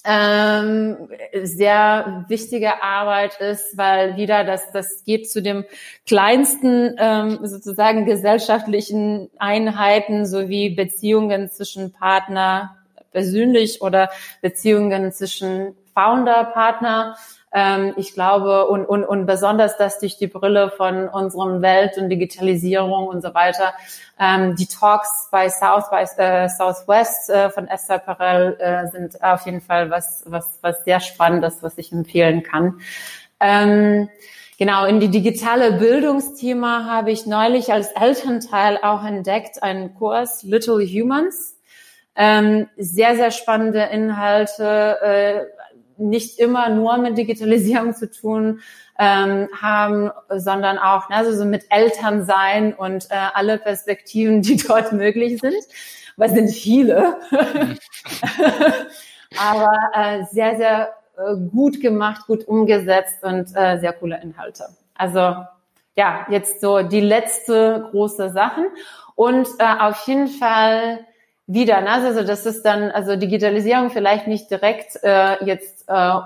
ähm, 0.06 1.10
sehr 1.44 2.26
wichtige 2.30 2.82
Arbeit 2.82 3.40
ist, 3.42 3.78
weil 3.78 4.16
wieder 4.16 4.44
das, 4.44 4.72
das 4.72 5.04
geht 5.04 5.30
zu 5.30 5.42
dem 5.42 5.66
kleinsten 6.08 6.96
ähm, 6.98 7.40
sozusagen 7.44 8.06
gesellschaftlichen 8.06 9.30
Einheiten 9.38 10.26
sowie 10.26 10.70
Beziehungen 10.70 11.50
zwischen 11.50 11.92
Partner 11.92 12.78
persönlich 13.12 13.82
oder 13.82 14.10
Beziehungen 14.42 15.12
zwischen 15.12 15.76
Founder, 15.94 16.46
Partner. 16.46 17.18
Ähm, 17.52 17.94
ich 17.98 18.14
glaube, 18.14 18.68
und, 18.68 18.86
und, 18.86 19.04
und 19.04 19.26
besonders 19.26 19.78
das 19.78 20.00
durch 20.00 20.18
die 20.18 20.28
Brille 20.28 20.72
von 20.72 21.08
unserem 21.08 21.62
Welt 21.62 21.98
und 21.98 22.10
Digitalisierung 22.10 23.08
und 23.08 23.22
so 23.22 23.34
weiter. 23.34 23.74
Ähm, 24.20 24.56
die 24.56 24.68
Talks 24.68 25.30
bei 25.32 25.50
South 25.50 25.90
by 25.90 26.06
äh, 26.22 26.50
Southwest 26.50 27.30
äh, 27.30 27.50
von 27.50 27.68
Esther 27.68 28.00
Perel 28.00 28.58
äh, 28.60 28.88
sind 28.88 29.24
auf 29.24 29.46
jeden 29.46 29.62
Fall 29.62 29.90
was, 29.90 30.24
was, 30.28 30.60
was 30.62 30.84
sehr 30.84 31.00
spannendes, 31.00 31.64
was 31.64 31.78
ich 31.78 31.92
empfehlen 31.92 32.44
kann. 32.44 32.82
Ähm, 33.40 34.10
Genau, 34.60 34.84
in 34.84 35.00
die 35.00 35.08
digitale 35.08 35.72
Bildungsthema 35.72 36.84
habe 36.84 37.12
ich 37.12 37.26
neulich 37.26 37.72
als 37.72 37.94
Elternteil 37.94 38.78
auch 38.84 39.06
entdeckt 39.06 39.64
einen 39.64 39.96
Kurs 39.96 40.44
Little 40.44 40.86
Humans. 40.86 41.58
Ähm, 42.14 42.68
sehr, 42.76 43.16
sehr 43.16 43.32
spannende 43.32 43.84
Inhalte, 43.84 44.98
äh, 45.02 45.46
nicht 46.00 46.40
immer 46.40 46.70
nur 46.70 46.98
mit 46.98 47.18
Digitalisierung 47.18 47.94
zu 47.94 48.10
tun 48.10 48.62
ähm, 48.98 49.48
haben, 49.60 50.12
sondern 50.30 50.78
auch 50.78 51.10
ne, 51.10 51.16
also 51.16 51.34
so 51.36 51.46
mit 51.46 51.66
Elternsein 51.70 52.74
und 52.74 53.06
äh, 53.12 53.16
alle 53.34 53.58
Perspektiven, 53.58 54.42
die 54.42 54.58
dort 54.68 54.92
möglich 54.92 55.40
sind. 55.40 55.64
Was 56.18 56.32
sind 56.32 56.50
viele, 56.50 57.16
aber 59.38 59.72
äh, 59.94 60.26
sehr, 60.32 60.58
sehr 60.58 60.94
äh, 61.18 61.36
gut 61.36 61.80
gemacht, 61.80 62.28
gut 62.28 62.46
umgesetzt 62.46 63.24
und 63.24 63.56
äh, 63.56 63.80
sehr 63.80 63.94
coole 63.94 64.22
Inhalte. 64.22 64.66
Also 64.96 65.36
ja, 65.96 66.26
jetzt 66.30 66.62
so 66.62 66.82
die 66.82 67.00
letzte 67.00 67.88
große 67.92 68.32
Sachen 68.32 68.66
und 69.16 69.48
äh, 69.60 69.66
auf 69.80 70.06
jeden 70.08 70.28
Fall 70.28 71.06
wieder. 71.50 71.82
Ne? 71.82 71.92
Also 71.92 72.24
das 72.24 72.46
ist 72.46 72.64
dann, 72.64 72.92
also 72.92 73.16
Digitalisierung 73.16 73.90
vielleicht 73.90 74.28
nicht 74.28 74.50
direkt 74.52 75.00
äh, 75.04 75.44
jetzt 75.44 75.90
äh, 75.90 75.94
äh, 75.94 76.22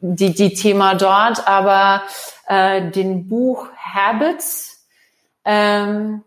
die, 0.00 0.32
die 0.32 0.54
Thema 0.54 0.94
dort, 0.94 1.46
aber 1.46 2.02
äh, 2.46 2.90
den 2.90 3.28
Buch 3.28 3.68
Habits. 3.76 4.86
Ähm, 5.44 6.22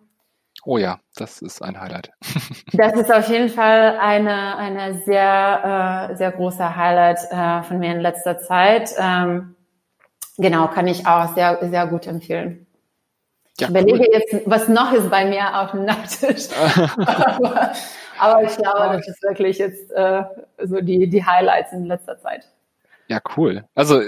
oh 0.66 0.78
ja, 0.78 1.00
das 1.16 1.42
ist 1.42 1.62
ein 1.62 1.80
Highlight. 1.80 2.12
das 2.74 2.94
ist 2.94 3.12
auf 3.12 3.30
jeden 3.30 3.50
Fall 3.50 3.98
eine, 3.98 4.58
eine 4.58 5.02
sehr, 5.04 6.10
äh, 6.12 6.16
sehr 6.16 6.32
große 6.34 6.76
Highlight 6.76 7.20
äh, 7.32 7.64
von 7.64 7.80
mir 7.80 7.94
in 7.94 8.02
letzter 8.02 8.38
Zeit. 8.38 8.92
Ähm, 8.98 9.56
genau, 10.38 10.68
kann 10.68 10.88
ich 10.88 11.08
auch 11.08 11.34
sehr, 11.36 11.58
sehr 11.70 11.88
gut 11.88 12.06
empfehlen. 12.06 12.65
Ja, 13.58 13.68
ich 13.68 13.70
überlege 13.70 14.00
cool. 14.00 14.08
jetzt, 14.12 14.42
was 14.46 14.68
noch 14.68 14.92
ist 14.92 15.10
bei 15.10 15.26
mir 15.26 15.62
auf 15.62 15.72
dem 15.72 15.86
Nachttisch. 15.86 16.48
aber, 16.98 17.72
aber, 18.20 18.44
ich 18.44 18.58
glaube, 18.58 18.98
das 18.98 19.08
ist 19.08 19.24
wirklich 19.24 19.60
jetzt 19.60 19.92
äh, 19.92 20.24
so 20.64 20.82
die, 20.82 21.10
die 21.10 21.26
Highlights 21.26 21.72
in 21.72 21.86
letzter 21.86 22.20
Zeit. 22.20 22.48
Ja, 23.08 23.22
cool. 23.38 23.64
Also 23.74 24.02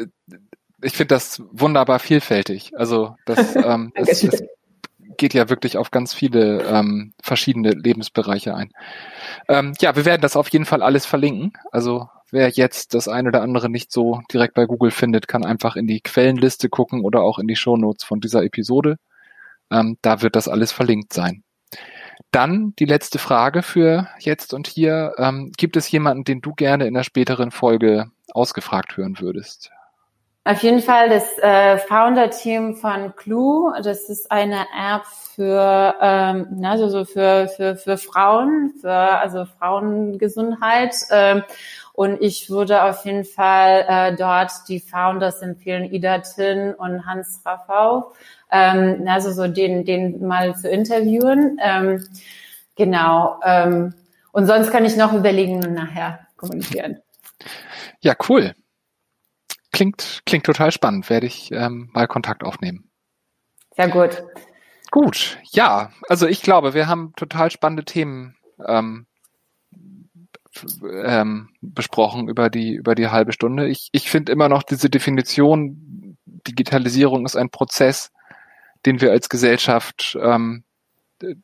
ich 0.82 0.94
finde 0.94 1.16
das 1.16 1.42
wunderbar 1.52 2.00
vielfältig. 2.00 2.72
Also 2.76 3.16
das, 3.26 3.56
ähm, 3.56 3.92
es, 3.96 4.24
es 4.24 4.44
geht 5.18 5.34
ja 5.34 5.50
wirklich 5.50 5.78
auf 5.78 5.92
ganz 5.92 6.14
viele 6.14 6.64
ähm, 6.64 7.14
verschiedene 7.22 7.72
Lebensbereiche 7.72 8.56
ein. 8.56 8.72
Ähm, 9.50 9.74
ja, 9.80 9.96
wir 9.96 10.06
werden 10.06 10.22
das 10.22 10.36
auf 10.36 10.50
jeden 10.50 10.66
Fall 10.66 10.84
alles 10.84 11.06
verlinken. 11.06 11.54
Also 11.72 12.10
wer 12.32 12.50
jetzt 12.50 12.94
das 12.94 13.08
eine 13.08 13.30
oder 13.30 13.42
andere 13.42 13.70
nicht 13.70 13.92
so 13.92 14.22
direkt 14.32 14.54
bei 14.54 14.66
Google 14.66 14.92
findet, 14.92 15.28
kann 15.28 15.46
einfach 15.46 15.76
in 15.76 15.88
die 15.88 16.02
Quellenliste 16.02 16.70
gucken 16.70 17.04
oder 17.04 17.22
auch 17.22 17.40
in 17.40 17.48
die 17.48 17.56
Shownotes 17.56 18.04
von 18.04 18.20
dieser 18.20 18.44
Episode. 18.44 18.98
Ähm, 19.72 19.98
da 20.02 20.22
wird 20.22 20.36
das 20.36 20.48
alles 20.48 20.72
verlinkt 20.72 21.14
sein. 21.14 21.44
Dann 22.32 22.74
die 22.80 22.86
letzte 22.86 23.20
Frage 23.20 23.64
für 23.64 24.08
jetzt 24.20 24.54
und 24.54 24.68
hier. 24.68 25.14
Ähm, 25.18 25.52
gibt 25.58 25.78
es 25.78 25.90
jemanden, 25.90 26.24
den 26.24 26.42
du 26.42 26.54
gerne 26.54 26.88
in 26.88 26.94
der 26.94 27.04
späteren 27.04 27.52
Folge 27.52 28.12
ausgefragt 28.34 28.98
hören 28.98 29.20
würdest? 29.20 29.72
Auf 30.44 30.64
jeden 30.64 30.82
Fall 30.82 31.10
das 31.10 31.38
äh, 31.40 31.78
Founder-Team 31.78 32.76
von 32.76 33.14
Clue. 33.18 33.74
Das 33.84 34.08
ist 34.08 34.32
eine 34.32 34.62
App 34.62 35.06
für 35.36 35.96
ähm, 36.00 36.62
also 36.64 36.88
so 36.88 37.04
für, 37.04 37.50
für, 37.50 37.76
für 37.76 37.98
Frauen, 37.98 38.74
für 38.80 38.92
also 38.92 39.46
Frauengesundheit. 39.60 40.96
Ähm, 41.12 41.44
und 41.92 42.22
ich 42.22 42.50
würde 42.50 42.84
auf 42.84 43.04
jeden 43.04 43.26
Fall 43.26 43.86
äh, 43.90 44.16
dort 44.16 44.52
die 44.70 44.80
Founders 44.80 45.42
empfehlen, 45.42 45.84
Ida 45.84 46.20
Tin 46.20 46.74
und 46.76 47.06
Hans 47.06 47.42
Raffau 47.46 48.14
ähm, 48.52 49.06
also 49.08 49.32
so 49.32 49.48
den, 49.48 49.86
den 49.86 50.26
mal 50.26 50.56
zu 50.56 50.70
interviewen. 50.70 51.60
Ähm, 51.62 52.06
genau. 52.76 53.40
Ähm, 53.44 53.94
und 54.32 54.46
sonst 54.46 54.72
kann 54.72 54.86
ich 54.86 54.98
noch 54.98 55.14
überlegen 55.14 55.66
und 55.66 55.74
nachher 55.74 56.28
kommunizieren. 56.38 57.00
Ja, 58.02 58.16
cool. 58.30 58.54
Klingt, 59.72 60.22
klingt 60.26 60.46
total 60.46 60.72
spannend. 60.72 61.10
Werde 61.10 61.28
ich 61.28 61.52
ähm, 61.52 61.90
mal 61.94 62.08
Kontakt 62.08 62.44
aufnehmen. 62.44 62.90
Sehr 63.76 63.90
gut. 63.90 64.24
Gut, 64.90 65.38
ja, 65.52 65.92
also 66.08 66.28
ich 66.28 66.42
glaube, 66.42 66.74
wir 66.74 66.88
haben 66.88 67.14
total 67.18 67.52
spannende 67.52 67.84
Themen 67.84 68.38
ähm, 68.66 69.06
ähm, 71.04 71.50
besprochen 71.62 72.30
über 72.30 72.50
die 72.50 72.74
über 72.74 72.96
die 72.96 73.10
halbe 73.10 73.34
Stunde. 73.34 73.68
Ich, 73.68 73.90
ich 73.92 74.10
finde 74.10 74.32
immer 74.32 74.50
noch 74.50 74.64
diese 74.64 74.90
Definition, 74.90 76.18
Digitalisierung 76.26 77.26
ist 77.26 77.36
ein 77.36 77.50
Prozess, 77.50 78.12
den 78.86 79.02
wir 79.02 79.12
als 79.12 79.30
Gesellschaft 79.30 80.18
ähm, 80.22 80.64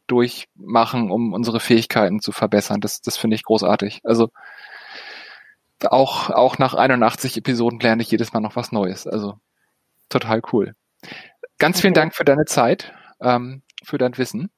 durchmachen, 0.08 1.12
um 1.12 1.34
unsere 1.34 1.60
Fähigkeiten 1.60 2.20
zu 2.20 2.32
verbessern. 2.32 2.82
Das, 2.82 3.02
das 3.02 3.18
finde 3.18 3.36
ich 3.36 3.44
großartig. 3.44 4.02
Also 4.04 4.30
auch, 5.84 6.30
auch 6.30 6.58
nach 6.58 6.74
81 6.74 7.38
Episoden 7.38 7.80
lerne 7.80 8.02
ich 8.02 8.12
jedes 8.12 8.34
Mal 8.34 8.40
noch 8.40 8.56
was 8.56 8.72
Neues. 8.72 9.08
Also 9.08 9.40
total 10.10 10.42
cool. 10.52 10.76
Ganz 11.58 11.82
vielen 11.82 11.94
Dank 11.94 12.16
für 12.16 12.26
deine 12.26 12.46
Zeit, 12.46 12.94
ähm, 13.20 13.64
für 13.84 13.98
dein 13.98 14.18
Wissen. 14.18 14.50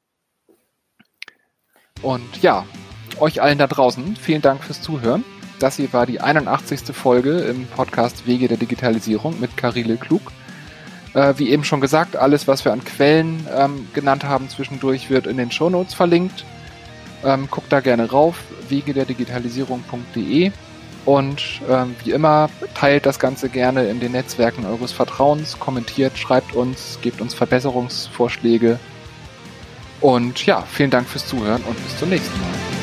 Und 2.01 2.41
ja, 2.41 2.65
euch 3.19 3.41
allen 3.41 3.57
da 3.57 3.67
draußen, 3.67 4.15
vielen 4.15 4.41
Dank 4.41 4.63
fürs 4.63 4.81
Zuhören. 4.81 5.23
Das 5.59 5.77
hier 5.77 5.93
war 5.93 6.05
die 6.05 6.19
81. 6.19 6.93
Folge 6.93 7.39
im 7.39 7.65
Podcast 7.67 8.27
Wege 8.27 8.47
der 8.47 8.57
Digitalisierung 8.57 9.39
mit 9.39 9.55
Carile 9.55 9.95
Klug. 9.95 10.21
Äh, 11.15 11.33
wie 11.37 11.49
eben 11.49 11.63
schon 11.63 11.81
gesagt, 11.81 12.17
alles, 12.17 12.47
was 12.47 12.65
wir 12.65 12.73
an 12.73 12.83
Quellen 12.83 13.47
ähm, 13.57 13.87
genannt 13.93 14.25
haben 14.25 14.49
zwischendurch, 14.49 15.09
wird 15.09 15.25
in 15.25 15.37
den 15.37 15.49
Shownotes 15.49 15.93
verlinkt. 15.93 16.45
Ähm, 17.23 17.47
guckt 17.49 17.71
da 17.71 17.79
gerne 17.79 18.11
rauf, 18.11 18.35
wegederdigitalisierung.de 18.69 20.51
und 21.05 21.61
ähm, 21.69 21.95
wie 22.03 22.11
immer, 22.11 22.49
teilt 22.73 23.05
das 23.05 23.19
Ganze 23.19 23.47
gerne 23.47 23.85
in 23.85 23.99
den 23.99 24.11
Netzwerken 24.11 24.65
eures 24.65 24.91
Vertrauens, 24.91 25.57
kommentiert, 25.57 26.17
schreibt 26.17 26.53
uns, 26.53 26.99
gebt 27.01 27.21
uns 27.21 27.33
Verbesserungsvorschläge. 27.33 28.77
Und 30.01 30.45
ja, 30.45 30.63
vielen 30.69 30.89
Dank 30.89 31.07
fürs 31.07 31.27
Zuhören 31.27 31.63
und 31.63 31.81
bis 31.83 31.97
zum 31.97 32.09
nächsten 32.09 32.39
Mal. 32.41 32.74